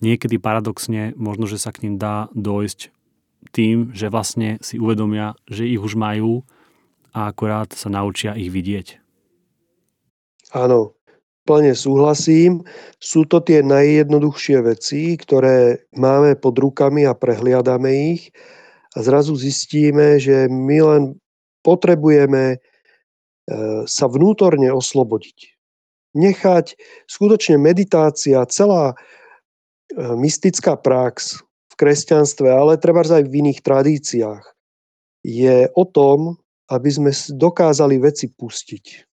niekedy 0.00 0.40
paradoxne 0.40 1.12
možno, 1.18 1.44
že 1.44 1.60
sa 1.60 1.74
k 1.74 1.86
ním 1.86 2.00
dá 2.00 2.32
dojsť 2.32 2.90
tým, 3.52 3.94
že 3.94 4.10
vlastne 4.10 4.58
si 4.64 4.80
uvedomia, 4.80 5.38
že 5.46 5.66
ich 5.68 5.78
už 5.78 5.94
majú 5.94 6.42
a 7.14 7.30
akorát 7.30 7.70
sa 7.74 7.90
naučia 7.90 8.34
ich 8.34 8.50
vidieť. 8.50 8.98
Áno, 10.54 10.96
plne 11.44 11.76
súhlasím. 11.76 12.64
Sú 13.00 13.28
to 13.28 13.40
tie 13.44 13.60
najjednoduchšie 13.60 14.58
veci, 14.64 15.16
ktoré 15.16 15.88
máme 15.96 16.36
pod 16.40 16.56
rukami 16.56 17.04
a 17.04 17.16
prehliadame 17.16 18.16
ich 18.16 18.32
a 18.96 19.04
zrazu 19.04 19.36
zistíme, 19.36 20.16
že 20.16 20.48
my 20.48 20.78
len 20.80 21.02
potrebujeme 21.60 22.56
e, 22.56 22.58
sa 23.84 24.06
vnútorne 24.08 24.72
oslobodiť. 24.72 25.57
Nechať 26.16 26.76
skutočne 27.04 27.60
meditácia, 27.60 28.40
celá 28.48 28.92
e, 28.92 28.96
mystická 30.16 30.76
prax 30.78 31.44
v 31.44 31.74
kresťanstve, 31.76 32.48
ale 32.48 32.80
treba 32.80 33.04
aj 33.04 33.28
v 33.28 33.36
iných 33.44 33.60
tradíciách, 33.60 34.44
je 35.24 35.68
o 35.74 35.84
tom, 35.84 36.40
aby 36.72 36.88
sme 36.88 37.10
dokázali 37.12 38.00
veci 38.00 38.32
pustiť 38.32 39.08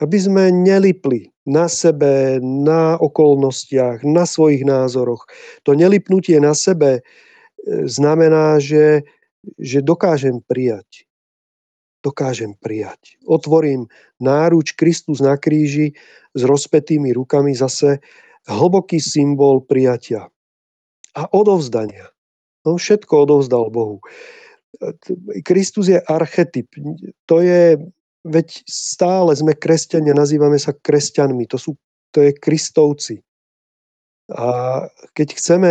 aby 0.00 0.16
sme 0.16 0.48
nelipli 0.48 1.28
na 1.44 1.68
sebe, 1.68 2.40
na 2.40 2.96
okolnostiach, 2.96 4.00
na 4.02 4.24
svojich 4.24 4.64
názoroch. 4.64 5.28
To 5.68 5.76
nelipnutie 5.76 6.40
na 6.40 6.56
sebe 6.56 7.00
e, 7.00 7.02
znamená, 7.84 8.56
že, 8.56 9.04
že 9.60 9.84
dokážem 9.84 10.40
prijať. 10.40 11.04
Dokážem 12.00 12.56
prijať. 12.56 13.20
Otvorím 13.28 13.92
náruč 14.16 14.72
Kristus 14.72 15.20
na 15.20 15.36
kríži 15.36 15.92
s 16.32 16.42
rozpetými 16.44 17.12
rukami 17.12 17.52
zase 17.52 18.00
hlboký 18.48 18.96
symbol 18.96 19.60
prijatia 19.60 20.32
a 21.12 21.22
odovzdania. 21.36 22.08
On 22.64 22.80
všetko 22.80 23.28
odovzdal 23.28 23.68
Bohu. 23.68 24.00
Kristus 25.44 25.92
je 25.92 26.00
archetyp. 26.00 26.72
To 27.28 27.44
je 27.44 27.76
Veď 28.20 28.68
stále 28.68 29.32
sme 29.32 29.56
kresťania, 29.56 30.12
nazývame 30.12 30.60
sa 30.60 30.76
kresťanmi, 30.76 31.48
to, 31.48 31.56
sú, 31.56 31.80
to 32.12 32.20
je 32.20 32.36
kristovci. 32.36 33.24
A 34.28 34.84
keď 35.16 35.28
chceme 35.40 35.70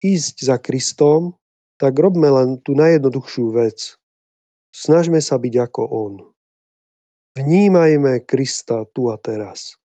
ísť 0.00 0.48
za 0.48 0.56
Kristom, 0.56 1.36
tak 1.76 2.00
robme 2.00 2.24
len 2.32 2.56
tú 2.64 2.72
najjednoduchšiu 2.72 3.46
vec. 3.52 4.00
Snažme 4.74 5.22
sa 5.22 5.38
byť 5.38 5.54
ako 5.70 5.82
On. 5.86 6.14
Vnímajme 7.38 8.26
Krista 8.26 8.82
tu 8.90 9.06
a 9.06 9.14
teraz. 9.14 9.78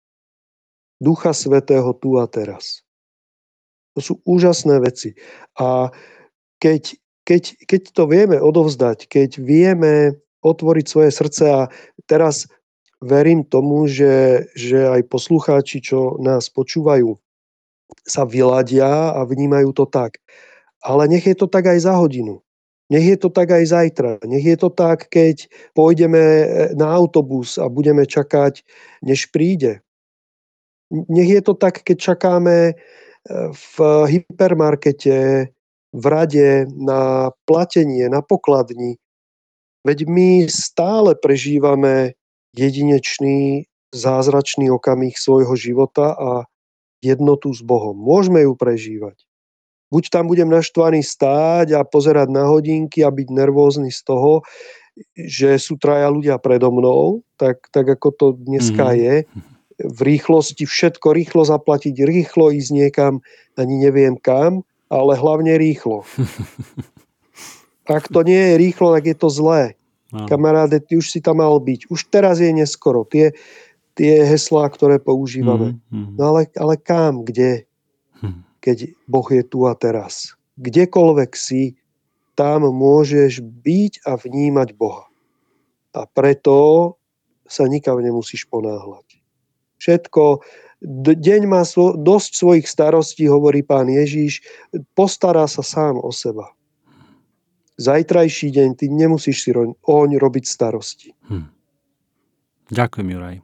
Ducha 0.98 1.30
Svetého 1.30 1.94
tu 1.94 2.18
a 2.18 2.26
teraz. 2.26 2.82
To 3.94 4.02
sú 4.02 4.14
úžasné 4.26 4.82
veci. 4.82 5.14
A 5.62 5.94
keď, 6.58 6.98
keď, 7.22 7.44
keď 7.70 7.82
to 7.94 8.04
vieme 8.10 8.42
odovzdať, 8.42 9.06
keď 9.06 9.38
vieme 9.38 10.18
otvoriť 10.42 10.86
svoje 10.90 11.12
srdce 11.14 11.44
a 11.46 11.62
teraz 12.10 12.50
verím 12.98 13.46
tomu, 13.46 13.86
že, 13.86 14.50
že 14.58 14.90
aj 14.90 15.06
poslucháči, 15.06 15.86
čo 15.86 16.18
nás 16.18 16.50
počúvajú, 16.50 17.14
sa 18.10 18.26
vyladia 18.26 19.14
a 19.14 19.22
vnímajú 19.22 19.70
to 19.74 19.86
tak. 19.86 20.18
Ale 20.82 21.06
nech 21.06 21.30
je 21.30 21.38
to 21.38 21.46
tak 21.46 21.70
aj 21.70 21.86
za 21.86 21.94
hodinu. 21.94 22.42
Nech 22.90 23.06
je 23.06 23.18
to 23.22 23.30
tak 23.30 23.54
aj 23.54 23.66
zajtra. 23.70 24.12
Nech 24.26 24.46
je 24.46 24.58
to 24.58 24.74
tak, 24.74 25.14
keď 25.14 25.46
pôjdeme 25.78 26.22
na 26.74 26.90
autobus 26.90 27.62
a 27.62 27.70
budeme 27.70 28.06
čakať, 28.06 28.66
než 29.06 29.30
príde. 29.30 29.86
Nech 30.90 31.30
je 31.30 31.42
to 31.46 31.54
tak, 31.54 31.86
keď 31.86 31.98
čakáme 32.14 32.58
e, 32.70 32.74
v 33.54 33.74
hypermarkete, 34.10 35.18
v 35.94 36.06
rade 36.10 36.66
na 36.74 37.30
platenie, 37.46 38.10
na 38.10 38.26
pokladni, 38.26 38.98
Veď 39.88 40.12
my 40.12 40.30
stále 40.52 41.16
prežívame 41.16 42.20
jedinečný, 42.52 43.72
zázračný 43.96 44.68
okamih 44.70 45.16
svojho 45.16 45.56
života 45.56 46.14
a 46.20 46.32
jednotu 47.00 47.56
s 47.56 47.64
Bohom. 47.64 47.96
Môžeme 47.96 48.44
ju 48.44 48.54
prežívať. 48.60 49.24
Buď 49.90 50.14
tam 50.14 50.30
budem 50.30 50.50
naštvaný 50.50 51.02
stáť 51.02 51.74
a 51.74 51.82
pozerať 51.82 52.30
na 52.30 52.46
hodinky 52.46 53.02
a 53.02 53.10
byť 53.10 53.28
nervózny 53.34 53.90
z 53.90 54.02
toho, 54.06 54.46
že 55.18 55.58
sú 55.58 55.82
traja 55.82 56.10
ľudia 56.14 56.38
predo 56.38 56.70
mnou, 56.70 57.26
tak, 57.40 57.66
tak 57.74 57.90
ako 57.98 58.08
to 58.14 58.26
dneska 58.38 58.94
mm-hmm. 58.94 59.02
je, 59.02 59.16
v 59.80 60.00
rýchlosti 60.04 60.68
všetko 60.68 61.16
rýchlo 61.16 61.48
zaplatiť, 61.48 62.04
rýchlo 62.04 62.52
ísť 62.52 62.72
niekam, 62.76 63.24
ani 63.56 63.80
neviem 63.80 64.20
kam, 64.20 64.68
ale 64.92 65.16
hlavne 65.16 65.56
rýchlo. 65.56 66.04
Ak 67.90 68.12
to 68.12 68.22
nie 68.22 68.38
je 68.38 68.56
rýchlo, 68.60 68.94
tak 68.94 69.08
je 69.08 69.18
to 69.18 69.30
zlé. 69.32 69.80
No. 70.14 70.26
Kamaráde, 70.30 70.82
ty 70.82 70.98
už 70.98 71.10
si 71.10 71.22
tam 71.22 71.42
mal 71.42 71.58
byť. 71.58 71.90
Už 71.90 72.10
teraz 72.10 72.42
je 72.42 72.50
neskoro. 72.54 73.06
Tie, 73.06 73.34
tie 73.98 74.26
heslá, 74.26 74.70
ktoré 74.70 74.98
používame. 74.98 75.80
Mm-hmm. 75.90 76.18
No 76.18 76.24
ale, 76.34 76.42
ale 76.58 76.76
kam, 76.78 77.26
kde? 77.26 77.69
Keď 78.60 78.94
Boh 79.08 79.28
je 79.32 79.44
tu 79.44 79.66
a 79.66 79.74
teraz. 79.74 80.36
Kdekoľvek 80.60 81.32
si, 81.36 81.80
tam 82.36 82.68
môžeš 82.68 83.44
byť 83.44 84.04
a 84.08 84.16
vnímať 84.16 84.76
Boha. 84.76 85.08
A 85.96 86.06
preto 86.06 86.96
sa 87.50 87.66
nikam 87.66 88.00
nemusíš 88.00 88.46
ponáhľať. 88.48 89.20
Všetko, 89.80 90.44
deň 91.20 91.42
má 91.48 91.64
svo, 91.64 91.96
dosť 91.96 92.32
svojich 92.36 92.68
starostí, 92.68 93.26
hovorí 93.32 93.64
pán 93.64 93.88
Ježíš, 93.88 94.44
postará 94.94 95.48
sa 95.48 95.64
sám 95.64 96.00
o 96.00 96.12
seba 96.12 96.52
zajtrajší 97.80 98.52
deň, 98.52 98.70
ty 98.76 98.86
nemusíš 98.92 99.48
si 99.48 99.50
oň 99.88 100.10
robiť 100.20 100.46
starosti. 100.46 101.16
Hm. 101.32 101.48
Ďakujem, 102.70 103.08
Juraj. 103.08 103.38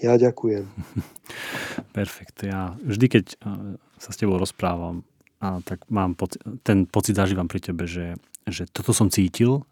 Ja 0.00 0.14
ďakujem. 0.16 0.64
Perfekt. 1.92 2.42
Ja 2.44 2.74
vždy, 2.80 3.06
keď 3.08 3.24
eh, 3.36 3.76
sa 4.00 4.10
s 4.10 4.18
tebou 4.18 4.40
rozprávam, 4.40 5.04
a 5.42 5.58
tak 5.60 5.82
mám 5.90 6.14
poci- 6.14 6.38
ten 6.62 6.86
pocit 6.86 7.18
zažívam 7.18 7.50
pri 7.50 7.58
tebe, 7.58 7.84
že, 7.90 8.14
že 8.46 8.70
toto 8.70 8.94
som 8.94 9.10
cítil 9.10 9.66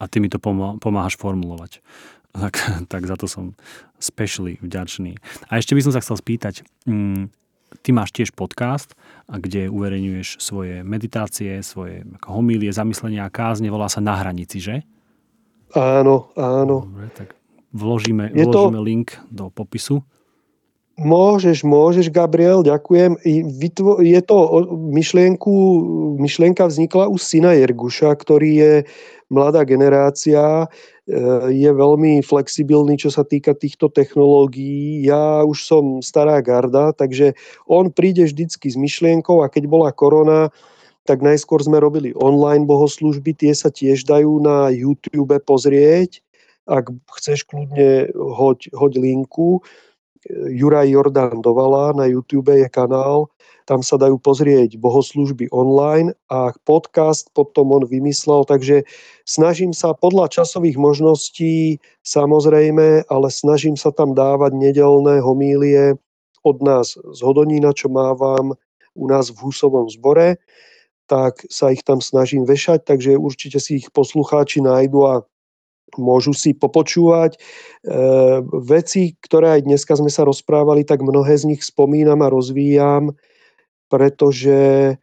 a 0.00 0.08
ty 0.08 0.16
mi 0.16 0.32
to 0.32 0.40
pomáhaš 0.80 1.16
formulovať. 1.16 1.80
Tak, 2.30 2.86
tak 2.86 3.10
za 3.10 3.18
to 3.18 3.26
som 3.26 3.58
specially 3.98 4.54
vďačný. 4.62 5.18
A 5.50 5.58
ešte 5.58 5.74
by 5.74 5.82
som 5.82 5.90
sa 5.90 5.98
chcel 5.98 6.14
spýtať, 6.14 6.62
mm, 6.86 7.26
ty 7.82 7.90
máš 7.90 8.14
tiež 8.14 8.30
podcast, 8.38 8.94
kde 9.26 9.66
uverejňuješ 9.66 10.38
svoje 10.38 10.86
meditácie, 10.86 11.58
svoje 11.66 12.06
homílie, 12.22 12.70
zamyslenia 12.70 13.26
a 13.26 13.34
kázne, 13.34 13.66
volá 13.66 13.90
sa 13.90 13.98
Na 13.98 14.14
hranici, 14.14 14.62
že? 14.62 14.86
Áno, 15.74 16.30
áno. 16.38 16.86
Dobre, 16.86 17.10
tak 17.10 17.34
vložíme, 17.74 18.30
je 18.30 18.46
vložíme 18.46 18.78
to... 18.78 18.86
link 18.86 19.18
do 19.26 19.50
popisu. 19.50 20.06
Môžeš, 21.00 21.64
môžeš, 21.64 22.12
Gabriel, 22.12 22.60
ďakujem. 22.60 23.16
Je 23.24 24.20
to 24.20 24.36
myšlienku, 24.92 25.52
myšlienka 26.20 26.68
vznikla 26.68 27.08
u 27.08 27.16
syna 27.16 27.56
Jerguša, 27.56 28.12
ktorý 28.20 28.50
je 28.52 28.72
mladá 29.32 29.64
generácia, 29.64 30.68
je 31.48 31.70
veľmi 31.72 32.20
flexibilný, 32.20 33.00
čo 33.00 33.08
sa 33.08 33.24
týka 33.24 33.56
týchto 33.56 33.88
technológií. 33.88 35.00
Ja 35.08 35.40
už 35.40 35.64
som 35.64 35.84
stará 36.04 36.44
garda, 36.44 36.92
takže 36.92 37.32
on 37.64 37.88
príde 37.88 38.28
vždycky 38.28 38.68
s 38.68 38.76
myšlienkou 38.76 39.40
a 39.40 39.48
keď 39.48 39.72
bola 39.72 39.96
korona, 39.96 40.52
tak 41.08 41.24
najskôr 41.24 41.64
sme 41.64 41.80
robili 41.80 42.12
online 42.12 42.68
bohoslužby, 42.68 43.32
tie 43.32 43.56
sa 43.56 43.72
tiež 43.72 44.04
dajú 44.04 44.36
na 44.44 44.68
YouTube 44.68 45.32
pozrieť. 45.48 46.20
Ak 46.68 46.92
chceš 47.16 47.48
kľudne, 47.48 48.12
hoď, 48.14 48.68
hoď 48.76 48.92
linku. 49.00 49.64
Juraj 50.28 50.92
Jordan 50.92 51.40
Dovala 51.40 51.96
na 51.96 52.04
YouTube 52.04 52.52
je 52.52 52.68
kanál, 52.68 53.32
tam 53.64 53.80
sa 53.80 53.96
dajú 53.96 54.20
pozrieť 54.20 54.76
bohoslužby 54.76 55.48
online 55.54 56.12
a 56.28 56.52
podcast 56.68 57.32
potom 57.32 57.72
on 57.72 57.86
vymyslel, 57.86 58.44
takže 58.44 58.84
snažím 59.24 59.72
sa 59.72 59.96
podľa 59.96 60.28
časových 60.28 60.76
možností 60.76 61.80
samozrejme, 62.04 63.08
ale 63.08 63.26
snažím 63.30 63.80
sa 63.80 63.94
tam 63.94 64.12
dávať 64.12 64.52
nedelné 64.58 65.24
homílie 65.24 65.96
od 66.44 66.56
nás 66.60 66.98
z 66.98 67.18
Hodonína, 67.22 67.72
čo 67.72 67.88
mávam 67.88 68.52
u 68.92 69.04
nás 69.08 69.32
v 69.32 69.38
Husovom 69.40 69.88
zbore, 69.88 70.36
tak 71.08 71.42
sa 71.48 71.72
ich 71.72 71.80
tam 71.86 72.02
snažím 72.04 72.44
vešať, 72.44 72.84
takže 72.84 73.16
určite 73.16 73.56
si 73.62 73.80
ich 73.80 73.88
poslucháči 73.94 74.60
nájdu 74.60 75.00
a 75.06 75.14
môžu 75.96 76.36
si 76.36 76.52
popočúvať. 76.52 77.34
E, 77.34 77.38
veci, 78.62 79.16
ktoré 79.18 79.58
aj 79.58 79.66
dneska 79.66 79.96
sme 79.96 80.12
sa 80.12 80.22
rozprávali, 80.22 80.86
tak 80.86 81.00
mnohé 81.02 81.34
z 81.40 81.54
nich 81.54 81.62
spomínam 81.64 82.20
a 82.22 82.32
rozvíjam, 82.32 83.16
pretože 83.88 84.94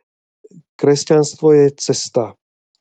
kresťanstvo 0.77 1.47
je 1.51 1.65
cesta. 1.75 2.37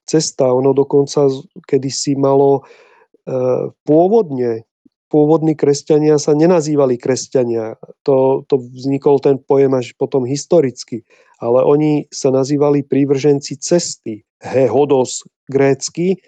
Cesta, 0.06 0.54
ono 0.54 0.70
dokonca 0.70 1.26
kedysi 1.66 2.14
malo 2.14 2.62
e, 2.62 3.72
pôvodne, 3.82 4.62
pôvodní 5.06 5.54
kresťania 5.54 6.18
sa 6.18 6.34
nenazývali 6.34 6.98
kresťania. 6.98 7.78
To, 8.04 8.42
to 8.46 8.58
vznikol 8.58 9.22
ten 9.22 9.38
pojem 9.38 9.74
až 9.74 9.94
potom 9.94 10.26
historicky. 10.26 11.06
Ale 11.38 11.62
oni 11.62 12.10
sa 12.10 12.34
nazývali 12.34 12.82
prívrženci 12.82 13.58
cesty. 13.60 14.26
Hehodos 14.42 15.24
grécky, 15.48 16.20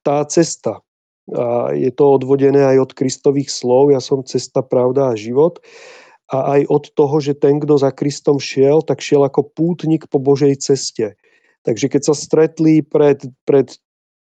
tá 0.00 0.22
cesta. 0.24 0.80
A 1.32 1.72
je 1.72 1.88
to 1.88 2.20
odvodené 2.20 2.60
aj 2.76 2.78
od 2.84 2.90
Kristových 2.92 3.48
slov, 3.48 3.88
ja 3.94 4.00
som 4.02 4.20
cesta, 4.26 4.60
pravda 4.60 5.12
a 5.12 5.18
život. 5.18 5.64
A 6.28 6.58
aj 6.58 6.60
od 6.68 6.84
toho, 6.92 7.16
že 7.20 7.32
ten, 7.36 7.60
kto 7.60 7.80
za 7.80 7.92
Kristom 7.92 8.36
šiel, 8.36 8.84
tak 8.84 9.00
šiel 9.00 9.24
ako 9.24 9.48
pútnik 9.48 10.08
po 10.08 10.20
Božej 10.20 10.60
ceste. 10.60 11.16
Takže 11.64 11.88
keď 11.88 12.02
sa 12.04 12.14
stretli 12.16 12.84
pred, 12.84 13.24
pred 13.48 13.72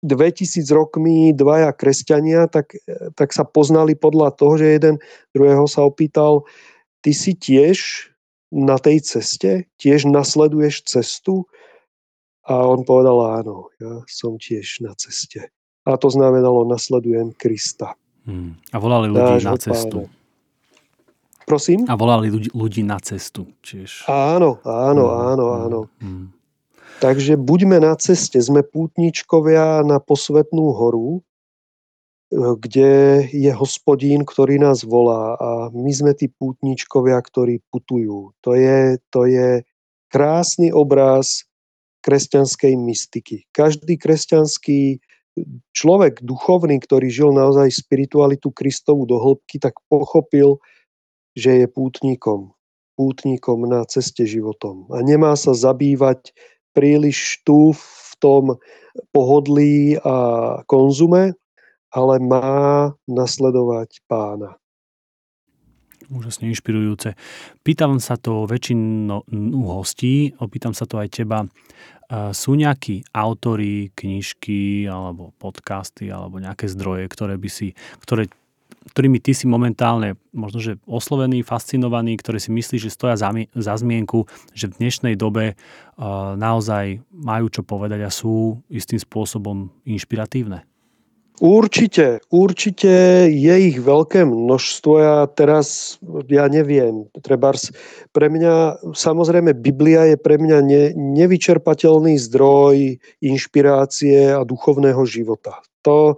2000 0.06 0.62
rokmi 0.70 1.34
dvaja 1.34 1.74
kresťania, 1.74 2.46
tak, 2.46 2.78
tak 3.18 3.34
sa 3.34 3.42
poznali 3.42 3.98
podľa 3.98 4.38
toho, 4.38 4.62
že 4.62 4.78
jeden 4.78 4.96
druhého 5.34 5.66
sa 5.66 5.82
opýtal, 5.82 6.46
ty 7.02 7.18
si 7.18 7.34
tiež 7.34 8.10
na 8.54 8.78
tej 8.78 9.02
ceste, 9.02 9.66
tiež 9.82 10.06
nasleduješ 10.06 10.86
cestu? 10.86 11.50
A 12.46 12.62
on 12.62 12.86
povedal, 12.86 13.42
áno, 13.42 13.74
ja 13.82 14.06
som 14.06 14.38
tiež 14.38 14.86
na 14.86 14.94
ceste. 14.94 15.50
A 15.86 15.98
to 16.02 16.10
znamenalo, 16.10 16.66
nasledujem 16.66 17.32
Krista. 17.38 17.94
Hmm. 18.26 18.58
A 18.74 18.78
volali 18.82 19.14
ľudí 19.14 19.38
Dáš 19.38 19.44
na 19.46 19.58
cestu. 19.58 19.98
Pána. 20.10 20.24
Prosím? 21.46 21.80
A 21.86 21.94
volali 21.94 22.34
ľudí, 22.34 22.50
ľudí 22.58 22.82
na 22.82 22.98
cestu. 22.98 23.46
Čiž... 23.62 24.10
Áno, 24.10 24.58
áno, 24.66 25.06
hmm. 25.06 25.22
áno, 25.30 25.46
hmm. 25.46 25.62
áno. 25.70 25.80
Hmm. 26.02 26.26
Takže 26.98 27.38
buďme 27.38 27.84
na 27.84 27.94
ceste, 28.00 28.42
sme 28.42 28.66
pútničkovia 28.66 29.86
na 29.86 30.02
posvetnú 30.02 30.74
horu, 30.74 31.22
kde 32.34 33.24
je 33.30 33.52
hospodín, 33.54 34.26
ktorý 34.26 34.58
nás 34.58 34.82
volá 34.82 35.38
a 35.38 35.52
my 35.70 35.92
sme 35.94 36.18
tí 36.18 36.32
pútničkovia, 36.32 37.20
ktorí 37.22 37.62
putujú. 37.70 38.34
To 38.42 38.58
je, 38.58 38.98
to 39.14 39.30
je 39.30 39.62
krásny 40.10 40.74
obraz 40.74 41.46
kresťanskej 42.02 42.74
mystiky. 42.80 43.46
Každý 43.54 43.98
kresťanský 44.00 45.00
človek 45.76 46.24
duchovný, 46.24 46.80
ktorý 46.80 47.08
žil 47.12 47.30
naozaj 47.36 47.72
spiritualitu 47.72 48.52
Kristovu 48.52 49.04
do 49.04 49.20
hĺbky, 49.20 49.60
tak 49.60 49.76
pochopil, 49.92 50.60
že 51.36 51.64
je 51.64 51.68
pútnikom. 51.68 52.56
Pútnikom 52.96 53.68
na 53.68 53.84
ceste 53.84 54.24
životom. 54.24 54.88
A 54.96 55.04
nemá 55.04 55.36
sa 55.36 55.52
zabývať 55.52 56.32
príliš 56.72 57.44
tu 57.44 57.76
v 57.76 58.12
tom 58.24 58.56
pohodlí 59.12 60.00
a 60.00 60.16
konzume, 60.68 61.36
ale 61.92 62.16
má 62.24 62.92
nasledovať 63.08 64.04
pána. 64.08 64.56
Úžasne 66.14 66.54
inšpirujúce. 66.54 67.18
Pýtam 67.66 67.98
sa 67.98 68.14
to 68.20 68.46
väčšinu 68.46 69.26
hostí, 69.66 70.38
opýtam 70.38 70.78
sa 70.78 70.86
to 70.86 71.02
aj 71.02 71.10
teba. 71.10 71.50
Sú 72.30 72.54
nejakí 72.54 73.02
autory, 73.18 73.90
knižky 73.98 74.86
alebo 74.86 75.34
podcasty 75.42 76.14
alebo 76.14 76.38
nejaké 76.38 76.70
zdroje, 76.70 77.10
ktoré 77.10 77.34
by 77.42 77.50
si, 77.50 77.74
ktoré, 78.06 78.30
ktorými 78.94 79.18
ty 79.18 79.34
si 79.34 79.50
momentálne 79.50 80.14
možno, 80.30 80.62
že 80.62 80.78
oslovený, 80.86 81.42
fascinovaný, 81.42 82.22
ktoré 82.22 82.38
si 82.38 82.54
myslíš, 82.54 82.86
že 82.86 82.94
stoja 82.94 83.18
za, 83.18 83.34
za 83.58 83.74
zmienku, 83.74 84.30
že 84.54 84.70
v 84.70 84.78
dnešnej 84.78 85.18
dobe 85.18 85.58
uh, 85.58 86.38
naozaj 86.38 87.02
majú 87.10 87.50
čo 87.50 87.66
povedať 87.66 88.06
a 88.06 88.14
sú 88.14 88.62
istým 88.70 89.02
spôsobom 89.02 89.74
inšpiratívne? 89.90 90.62
Určite, 91.44 92.24
určite 92.32 93.28
je 93.28 93.56
ich 93.60 93.76
veľké 93.84 94.24
množstvo. 94.24 94.92
Ja 95.04 95.28
teraz, 95.28 96.00
ja 96.32 96.48
neviem, 96.48 97.12
trebárs, 97.20 97.76
pre 98.16 98.32
mňa, 98.32 98.80
samozrejme, 98.96 99.52
Biblia 99.60 100.16
je 100.16 100.18
pre 100.20 100.40
mňa 100.40 100.58
ne, 100.64 100.84
nevyčerpateľný 100.96 102.16
zdroj 102.16 102.96
inšpirácie 103.20 104.32
a 104.32 104.48
duchovného 104.48 105.04
života. 105.04 105.60
To 105.84 106.16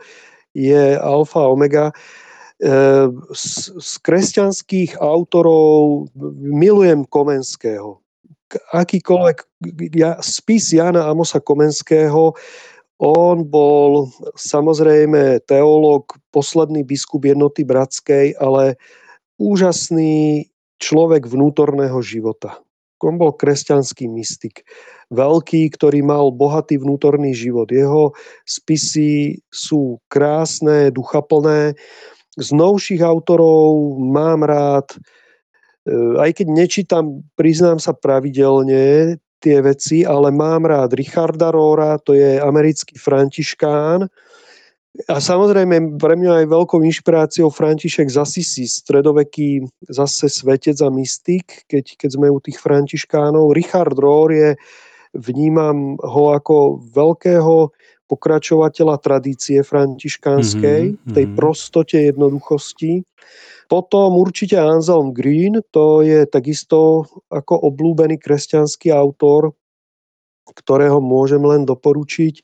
je 0.54 0.94
alfa 1.02 1.50
omega. 1.50 1.90
E, 2.62 3.10
z, 3.34 3.74
z 3.74 3.92
kresťanských 4.06 5.02
autorov 5.02 6.10
milujem 6.38 7.10
Komenského. 7.10 7.98
Akýkoľvek 8.74 9.38
ja, 9.98 10.22
spis 10.22 10.78
Jana 10.78 11.10
Amosa 11.10 11.42
Komenského 11.42 12.38
on 12.98 13.46
bol 13.46 14.10
samozrejme 14.34 15.46
teológ, 15.46 16.18
posledný 16.34 16.82
biskup 16.82 17.30
jednoty 17.30 17.62
bratskej, 17.62 18.34
ale 18.42 18.82
úžasný 19.38 20.50
človek 20.82 21.30
vnútorného 21.30 22.02
života. 22.02 22.58
On 23.06 23.14
bol 23.22 23.38
kresťanský 23.38 24.10
mystik. 24.10 24.66
Veľký, 25.14 25.70
ktorý 25.70 26.02
mal 26.02 26.34
bohatý 26.34 26.82
vnútorný 26.82 27.38
život. 27.38 27.70
Jeho 27.70 28.18
spisy 28.50 29.46
sú 29.54 30.02
krásne, 30.10 30.90
duchaplné. 30.90 31.78
Z 32.34 32.50
novších 32.58 33.06
autorov 33.06 34.02
mám 34.02 34.42
rád, 34.42 34.90
e, 35.86 36.18
aj 36.18 36.42
keď 36.42 36.48
nečítam, 36.50 37.22
priznám 37.38 37.78
sa 37.78 37.94
pravidelne, 37.94 39.22
tie 39.40 39.62
veci, 39.62 40.02
ale 40.06 40.34
mám 40.34 40.66
rád 40.66 40.98
Richarda 40.98 41.54
Rora, 41.54 41.98
to 42.02 42.18
je 42.18 42.42
americký 42.42 42.98
františkán. 42.98 44.10
A 45.06 45.22
samozrejme 45.22 46.02
pre 46.02 46.18
mňa 46.18 46.42
aj 46.42 46.46
veľkou 46.50 46.82
inšpiráciou 46.82 47.54
František 47.54 48.10
z 48.10 48.18
Assisi, 48.18 48.66
stredoveký 48.66 49.62
zase 49.94 50.26
svetec 50.26 50.82
a 50.82 50.90
mystik, 50.90 51.70
keď, 51.70 52.02
keď 52.02 52.10
sme 52.18 52.34
u 52.34 52.42
tých 52.42 52.58
františkánov. 52.58 53.54
Richard 53.54 53.94
Rohr 53.94 54.34
je, 54.34 54.50
vnímam 55.14 56.02
ho 56.02 56.34
ako 56.34 56.82
veľkého 56.90 57.70
pokračovateľa 58.10 58.98
tradície 58.98 59.62
františkánskej, 59.62 60.82
mm-hmm. 60.98 61.14
tej 61.14 61.26
prostote, 61.38 61.98
jednoduchosti. 62.02 63.06
Potom 63.68 64.16
určite 64.16 64.56
Anselm 64.56 65.12
Green, 65.12 65.60
to 65.76 66.02
je 66.02 66.24
takisto 66.28 67.04
ako 67.28 67.68
oblúbený 67.68 68.16
kresťanský 68.20 68.92
autor, 68.96 69.52
ktorého 70.48 71.04
môžem 71.04 71.44
len 71.44 71.68
doporučiť. 71.68 72.40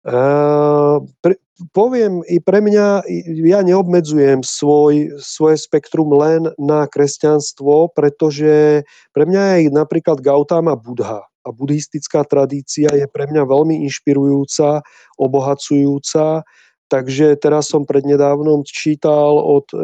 Uh, 0.00 1.04
pre, 1.22 1.38
poviem, 1.76 2.24
i 2.26 2.40
pre 2.40 2.64
mňa, 2.64 3.04
ja 3.46 3.60
neobmedzujem 3.60 4.40
svoj, 4.42 5.20
svoje 5.20 5.60
spektrum 5.60 6.10
len 6.16 6.48
na 6.56 6.88
kresťanstvo, 6.88 7.92
pretože 7.92 8.82
pre 9.12 9.24
mňa 9.28 9.68
je 9.68 9.70
napríklad 9.70 10.24
Gautama 10.24 10.74
Budha 10.74 11.30
a 11.44 11.48
buddhistická 11.52 12.24
tradícia 12.24 12.88
je 12.92 13.06
pre 13.08 13.28
mňa 13.28 13.44
veľmi 13.48 13.84
inšpirujúca, 13.88 14.84
obohacujúca 15.16 16.44
Takže 16.90 17.38
teraz 17.38 17.70
som 17.70 17.86
prednedávnom 17.86 18.66
čítal 18.66 19.38
od 19.38 19.70
e, 19.70 19.78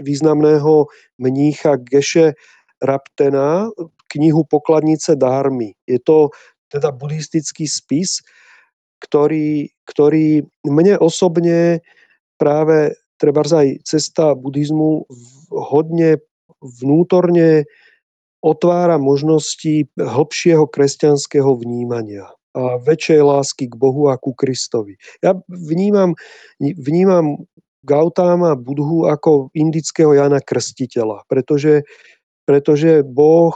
významného 0.00 0.88
mnícha 1.20 1.76
Geše 1.76 2.32
Raptena 2.80 3.68
knihu 4.08 4.48
Pokladnice 4.48 5.12
dármy. 5.12 5.76
Je 5.84 6.00
to 6.00 6.32
teda 6.72 6.88
buddhistický 6.88 7.68
spis, 7.68 8.24
ktorý, 9.04 9.68
ktorý 9.84 10.48
mne 10.64 10.96
osobne 10.96 11.84
práve 12.40 12.96
treba 13.20 13.44
aj 13.44 13.84
cesta 13.84 14.32
buddhizmu 14.32 15.04
hodne 15.52 16.20
vnútorne 16.60 17.68
otvára 18.40 18.96
možnosti 18.96 19.88
hĺbšieho 19.96 20.64
kresťanského 20.68 21.50
vnímania 21.60 22.28
a 22.56 22.80
väčšej 22.80 23.20
lásky 23.20 23.64
k 23.68 23.74
Bohu 23.76 24.08
a 24.08 24.16
ku 24.16 24.32
Kristovi. 24.32 24.96
Ja 25.20 25.36
vnímam, 25.52 26.16
vnímam 26.58 27.44
Gautama 27.84 28.56
Budhu 28.56 29.04
ako 29.04 29.52
indického 29.52 30.16
Jana 30.16 30.40
Krstiteľa, 30.40 31.28
pretože, 31.28 31.84
pretože 32.48 33.04
Boh 33.04 33.54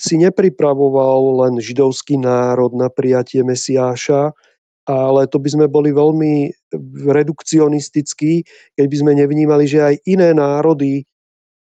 si 0.00 0.16
nepripravoval 0.16 1.44
len 1.44 1.54
židovský 1.60 2.16
národ 2.16 2.72
na 2.72 2.88
prijatie 2.88 3.44
Mesiáša, 3.44 4.32
ale 4.88 5.28
to 5.28 5.36
by 5.36 5.48
sme 5.52 5.66
boli 5.68 5.92
veľmi 5.92 6.48
redukcionistickí, 7.04 8.42
keď 8.74 8.86
by 8.88 8.96
sme 8.96 9.12
nevnímali, 9.20 9.68
že 9.68 9.84
aj 9.84 9.94
iné 10.08 10.32
národy, 10.32 11.04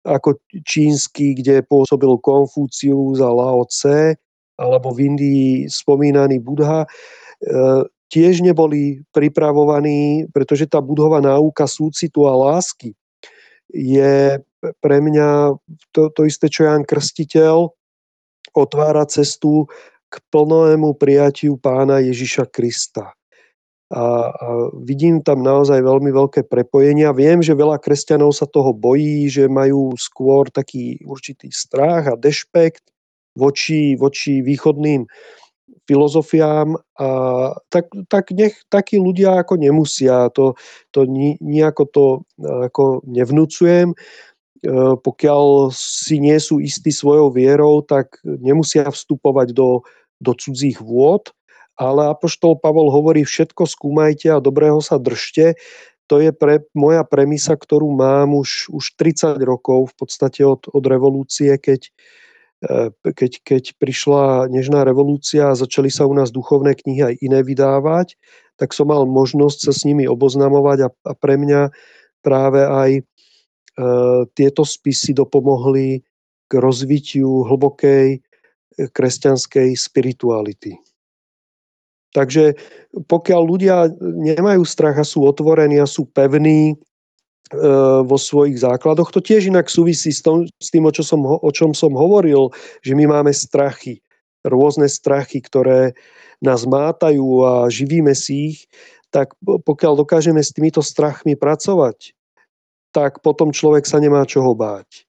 ako 0.05 0.37
čínsky, 0.61 1.33
kde 1.33 1.65
pôsobil 1.65 2.11
Konfúcius 2.21 3.17
a 3.23 3.31
Lao 3.33 3.65
Tse, 3.65 4.19
alebo 4.55 4.91
v 4.95 5.13
Indii 5.13 5.49
spomínaný 5.67 6.39
Budha, 6.39 6.83
e, 6.83 6.87
tiež 8.07 8.39
neboli 8.45 9.03
pripravovaní, 9.11 10.29
pretože 10.31 10.69
tá 10.69 10.79
budhová 10.79 11.19
náuka 11.19 11.67
súcitu 11.67 12.29
a 12.29 12.33
lásky 12.35 12.95
je 13.73 14.39
pre 14.81 14.97
mňa 15.01 15.57
to, 15.91 16.09
to 16.13 16.21
isté, 16.25 16.49
čo 16.49 16.65
Jan 16.65 16.85
Krstiteľ, 16.85 17.69
otvára 18.55 19.03
cestu 19.09 19.67
k 20.07 20.15
plnému 20.31 20.95
prijatiu 20.95 21.59
pána 21.59 21.99
Ježiša 21.99 22.47
Krista. 22.49 23.11
A, 23.85 24.01
a 24.01 24.47
vidím 24.81 25.21
tam 25.21 25.45
naozaj 25.45 25.77
veľmi 25.77 26.09
veľké 26.09 26.49
prepojenia. 26.49 27.13
Viem, 27.13 27.45
že 27.45 27.53
veľa 27.53 27.77
kresťanov 27.77 28.33
sa 28.33 28.49
toho 28.49 28.73
bojí, 28.73 29.29
že 29.29 29.45
majú 29.45 29.93
skôr 29.93 30.49
taký 30.49 30.97
určitý 31.05 31.53
strach 31.53 32.09
a 32.09 32.17
dešpekt 32.17 32.94
voči, 33.35 33.99
voči 33.99 34.41
východným 34.41 35.05
filozofiám. 35.85 36.75
A 36.97 37.07
tak, 37.69 37.91
tak 38.09 38.33
nech 38.33 38.57
takí 38.71 38.97
ľudia 38.97 39.45
ako 39.45 39.59
nemusia. 39.61 40.33
To, 40.33 40.57
to 40.91 41.05
nejako 41.39 41.83
to 41.91 42.05
ako 42.39 43.05
nevnúcujem. 43.05 43.93
E, 43.93 43.97
pokiaľ 44.97 45.69
si 45.75 46.17
nie 46.17 46.37
sú 46.41 46.57
istí 46.57 46.89
svojou 46.89 47.29
vierou, 47.29 47.85
tak 47.85 48.17
nemusia 48.25 48.89
vstupovať 48.89 49.53
do, 49.53 49.85
do 50.17 50.31
cudzích 50.33 50.81
vôd, 50.81 51.29
ale 51.77 52.09
Apoštol 52.09 52.57
Pavol 52.57 52.89
hovorí, 52.89 53.27
všetko 53.27 53.67
skúmajte 53.67 54.31
a 54.31 54.43
dobrého 54.43 54.81
sa 54.81 54.97
držte. 54.97 55.59
To 56.07 56.21
je 56.21 56.29
pre, 56.29 56.61
moja 56.77 57.01
premisa, 57.01 57.57
ktorú 57.57 57.89
mám 57.93 58.37
už, 58.37 58.69
už 58.73 58.93
30 58.97 59.41
rokov, 59.41 59.93
v 59.93 59.95
podstate 60.05 60.41
od, 60.45 60.69
od 60.69 60.83
revolúcie, 60.85 61.57
keď, 61.57 61.89
e, 61.89 61.91
keď, 63.03 63.31
keď 63.45 63.63
prišla 63.77 64.49
Nežná 64.49 64.81
revolúcia 64.81 65.51
a 65.51 65.57
začali 65.57 65.93
sa 65.93 66.09
u 66.09 66.13
nás 66.17 66.33
duchovné 66.33 66.73
knihy 66.73 67.01
aj 67.01 67.15
iné 67.21 67.45
vydávať, 67.45 68.17
tak 68.57 68.73
som 68.73 68.89
mal 68.89 69.05
možnosť 69.05 69.69
sa 69.69 69.71
s 69.75 69.85
nimi 69.85 70.09
oboznamovať 70.09 70.87
a, 70.87 70.89
a 70.89 71.13
pre 71.13 71.37
mňa 71.37 71.69
práve 72.23 72.65
aj 72.65 73.05
Eh, 73.75 74.23
tieto 74.31 74.63
spisy 74.63 75.11
dopomohli 75.11 75.99
k 76.47 76.51
rozvitiu 76.55 77.43
hlbokej 77.43 78.07
eh, 78.15 78.87
kresťanskej 78.87 79.75
spirituality. 79.75 80.79
Takže 82.15 82.55
pokiaľ 82.95 83.41
ľudia 83.43 83.91
nemajú 83.99 84.63
strach 84.63 84.95
a 84.95 85.03
sú 85.03 85.27
otvorení 85.27 85.75
a 85.83 85.83
sú 85.83 86.07
pevní 86.07 86.71
e, 86.71 86.75
vo 88.05 88.17
svojich 88.17 88.57
základoch, 88.57 89.13
to 89.13 89.21
tiež 89.21 89.53
inak 89.53 89.69
súvisí 89.69 90.09
s, 90.09 90.25
tom, 90.25 90.49
s 90.57 90.73
tým, 90.73 90.89
o, 90.89 90.91
čo 90.91 91.05
som, 91.05 91.21
o 91.21 91.51
čom 91.53 91.77
som 91.77 91.93
hovoril, 91.93 92.49
že 92.81 92.97
my 92.97 93.05
máme 93.05 93.29
strachy, 93.29 94.01
rôzne 94.41 94.89
strachy, 94.89 95.45
ktoré 95.45 95.93
nás 96.41 96.65
mátajú 96.65 97.45
a 97.45 97.69
živíme 97.69 98.17
si 98.17 98.53
ich, 98.53 98.59
tak 99.13 99.37
pokiaľ 99.41 100.01
dokážeme 100.01 100.41
s 100.41 100.51
týmito 100.51 100.81
strachmi 100.81 101.37
pracovať, 101.37 102.17
tak 102.91 103.21
potom 103.21 103.53
človek 103.53 103.85
sa 103.85 104.01
nemá 104.01 104.25
čoho 104.25 104.57
báť. 104.57 105.05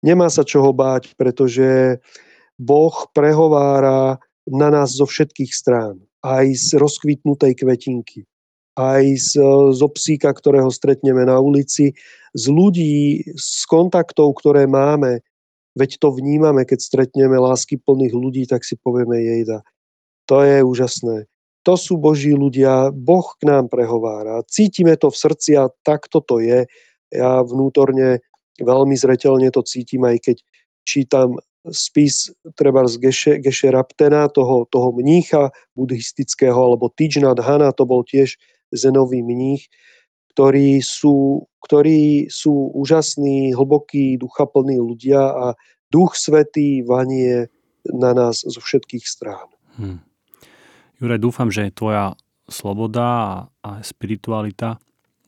Nemá 0.00 0.32
sa 0.32 0.42
čoho 0.42 0.72
báť, 0.72 1.12
pretože 1.14 2.00
Boh 2.56 2.92
prehovára 3.12 4.16
na 4.48 4.68
nás 4.72 4.96
zo 4.96 5.04
všetkých 5.04 5.52
strán. 5.52 6.00
Aj 6.20 6.44
z 6.44 6.76
rozkvitnutej 6.76 7.56
kvetinky, 7.56 8.28
aj 8.80 9.04
z, 9.20 9.32
z 9.76 9.80
psíka, 9.92 10.32
ktorého 10.32 10.72
stretneme 10.72 11.28
na 11.28 11.36
ulici, 11.36 11.92
z 12.32 12.44
ľudí, 12.48 13.28
z 13.36 13.60
kontaktov, 13.68 14.40
ktoré 14.40 14.64
máme, 14.64 15.20
veď 15.76 16.00
to 16.00 16.08
vnímame, 16.16 16.64
keď 16.64 16.80
stretneme 16.80 17.36
lásky 17.36 17.76
plných 17.76 18.14
ľudí, 18.16 18.48
tak 18.48 18.64
si 18.64 18.80
povieme 18.80 19.20
jejda. 19.20 19.60
To 20.32 20.40
je 20.40 20.64
úžasné. 20.64 21.28
To 21.68 21.76
sú 21.76 22.00
Boží 22.00 22.32
ľudia, 22.32 22.88
Boh 22.88 23.36
k 23.36 23.44
nám 23.44 23.68
prehovára. 23.68 24.40
Cítime 24.48 24.96
to 24.96 25.12
v 25.12 25.20
srdci 25.20 25.60
a 25.60 25.68
takto 25.84 26.24
to 26.24 26.40
je 26.40 26.64
ja 27.10 27.42
vnútorne 27.42 28.22
veľmi 28.62 28.94
zretelne 28.94 29.50
to 29.50 29.66
cítim, 29.66 30.06
aj 30.06 30.22
keď 30.22 30.36
čítam 30.86 31.36
spis 31.68 32.32
treba 32.56 32.88
z 32.88 32.96
Geshe, 32.96 33.32
Geshe 33.36 33.68
Raptena, 33.68 34.32
toho, 34.32 34.64
toho 34.72 34.96
mnícha 34.96 35.52
buddhistického, 35.76 36.56
alebo 36.56 36.88
Tijnat 36.88 37.36
Hana, 37.42 37.74
to 37.76 37.84
bol 37.84 38.00
tiež 38.00 38.40
zenový 38.72 39.22
mních, 39.22 39.66
ktorí 40.34 40.80
sú, 40.80 41.46
ktorí 41.66 42.30
sú 42.30 42.72
úžasní, 42.72 43.52
hlbokí, 43.52 44.16
duchaplní 44.16 44.78
ľudia 44.78 45.20
a 45.20 45.46
duch 45.90 46.14
svetý 46.14 46.86
vanie 46.86 47.50
na 47.84 48.14
nás 48.14 48.46
zo 48.46 48.60
všetkých 48.62 49.04
strán. 49.04 49.50
Hmm. 49.76 50.00
Juraj, 51.00 51.18
dúfam, 51.18 51.48
že 51.48 51.72
tvoja 51.74 52.14
sloboda 52.46 53.06
a, 53.64 53.70
spiritualita 53.80 54.78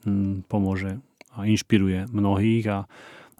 hm, 0.05 0.45
pomôže 0.47 1.01
a 1.33 1.49
inšpiruje 1.49 2.07
mnohých 2.13 2.65
a, 2.69 2.79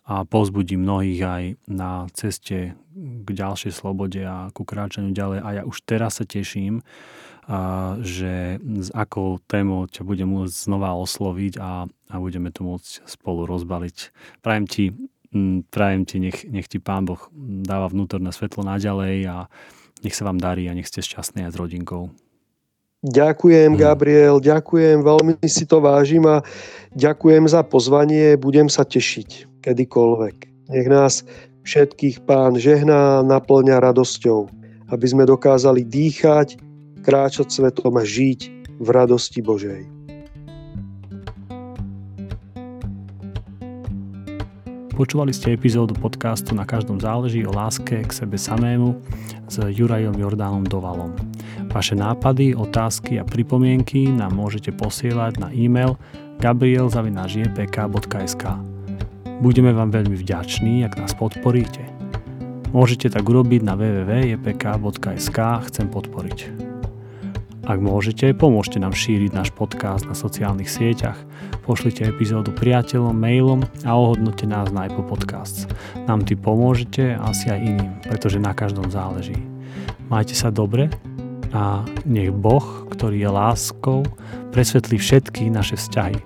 a 0.04 0.28
povzbudí 0.28 0.76
mnohých 0.76 1.22
aj 1.24 1.43
na 1.72 2.12
ceste 2.12 2.76
k 2.93 3.28
ďalšej 3.28 3.72
slobode 3.72 4.20
a 4.20 4.51
ku 4.51 4.68
kráčaniu 4.68 5.16
ďalej. 5.16 5.39
A 5.39 5.49
ja 5.56 5.64
už 5.64 5.80
teraz 5.88 6.20
sa 6.20 6.28
teším, 6.28 6.84
a, 7.47 7.95
že 8.04 8.60
s 8.60 8.91
akou 8.91 9.39
témou 9.47 9.88
ťa 9.88 10.04
budem 10.04 10.28
môcť 10.28 10.51
znova 10.51 10.91
osloviť 10.99 11.54
a, 11.56 11.88
a 11.88 12.16
budeme 12.20 12.51
to 12.51 12.68
môcť 12.68 13.08
spolu 13.08 13.47
rozbaliť. 13.47 14.12
Prajem 14.43 14.66
ti, 14.68 14.91
prajem 15.72 16.04
ti 16.04 16.20
nech, 16.20 16.43
nech 16.51 16.68
ti 16.68 16.84
Pán 16.84 17.08
Boh 17.08 17.24
dáva 17.64 17.88
vnútorné 17.88 18.36
svetlo 18.36 18.68
naďalej 18.68 19.18
a 19.32 19.47
nech 20.04 20.16
sa 20.20 20.28
vám 20.28 20.36
darí 20.36 20.68
a 20.68 20.76
nech 20.76 20.91
ste 20.91 20.99
šťastní 20.99 21.47
aj 21.47 21.56
s 21.56 21.60
rodinkou. 21.60 22.12
Ďakujem, 23.04 23.76
hmm. 23.76 23.80
Gabriel, 23.80 24.36
ďakujem, 24.39 25.04
veľmi 25.04 25.36
si 25.47 25.64
to 25.64 25.80
vážim 25.80 26.24
a 26.28 26.43
ďakujem 26.95 27.47
za 27.47 27.64
pozvanie, 27.64 28.36
budem 28.39 28.68
sa 28.68 28.88
tešiť 28.88 29.53
kedykoľvek. 29.64 30.36
Nech 30.76 30.88
nás 30.91 31.24
všetkých 31.64 32.28
pán 32.28 32.59
žehná, 32.59 33.24
naplňa 33.24 33.80
radosťou, 33.80 34.51
aby 34.91 35.05
sme 35.07 35.24
dokázali 35.24 35.88
dýchať, 35.88 36.59
kráčať 37.03 37.49
svetom 37.49 37.95
a 37.95 38.03
žiť 38.03 38.51
v 38.84 38.88
radosti 38.91 39.39
Božej. 39.39 39.88
Počúvali 44.93 45.34
ste 45.34 45.57
epizódu 45.57 45.97
podcastu 45.97 46.53
Na 46.53 46.70
každom 46.70 47.01
záleží 47.01 47.41
o 47.49 47.51
láske 47.51 48.05
k 48.05 48.11
sebe 48.14 48.38
samému 48.38 48.93
s 49.49 49.57
Jurajom 49.57 50.14
Jordánom 50.14 50.61
Dovalom. 50.70 51.18
Vaše 51.74 51.97
nápady, 51.97 52.53
otázky 52.53 53.18
a 53.18 53.26
pripomienky 53.26 54.14
nám 54.14 54.38
môžete 54.38 54.70
posielať 54.70 55.41
na 55.41 55.49
e-mail 55.49 55.97
gabriel.jpk.sk 56.38 58.72
Budeme 59.42 59.74
vám 59.74 59.90
veľmi 59.90 60.14
vďační, 60.20 60.86
ak 60.86 61.00
nás 61.00 61.18
podporíte. 61.18 61.82
Môžete 62.74 63.10
tak 63.10 63.26
urobiť 63.26 63.62
na 63.66 63.78
www.jpk.sk 63.78 65.38
Chcem 65.70 65.88
podporiť. 65.90 66.40
Ak 67.64 67.80
môžete, 67.80 68.36
pomôžte 68.36 68.76
nám 68.76 68.92
šíriť 68.92 69.32
náš 69.32 69.56
podcast 69.56 70.04
na 70.04 70.12
sociálnych 70.12 70.68
sieťach, 70.68 71.16
pošlite 71.64 72.04
epizódu 72.04 72.52
priateľom, 72.52 73.16
mailom 73.16 73.64
a 73.88 73.96
ohodnote 73.96 74.44
nás 74.44 74.68
na 74.76 74.92
Apple 74.92 75.08
Podcasts. 75.08 75.64
Nám 76.04 76.28
ty 76.28 76.36
pomôžete 76.36 77.16
asi 77.16 77.48
aj 77.48 77.60
iným, 77.64 77.94
pretože 78.04 78.44
na 78.44 78.52
každom 78.52 78.92
záleží. 78.92 79.40
Majte 80.12 80.36
sa 80.36 80.52
dobre 80.52 80.92
a 81.56 81.88
nech 82.04 82.36
Boh, 82.36 82.84
ktorý 82.92 83.24
je 83.24 83.30
láskou, 83.32 84.04
presvetlí 84.52 85.00
všetky 85.00 85.48
naše 85.48 85.80
vzťahy, 85.80 86.20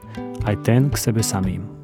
aj 0.49 0.55
ten 0.65 0.89
k 0.89 0.97
sebe 0.97 1.21
samým. 1.21 1.76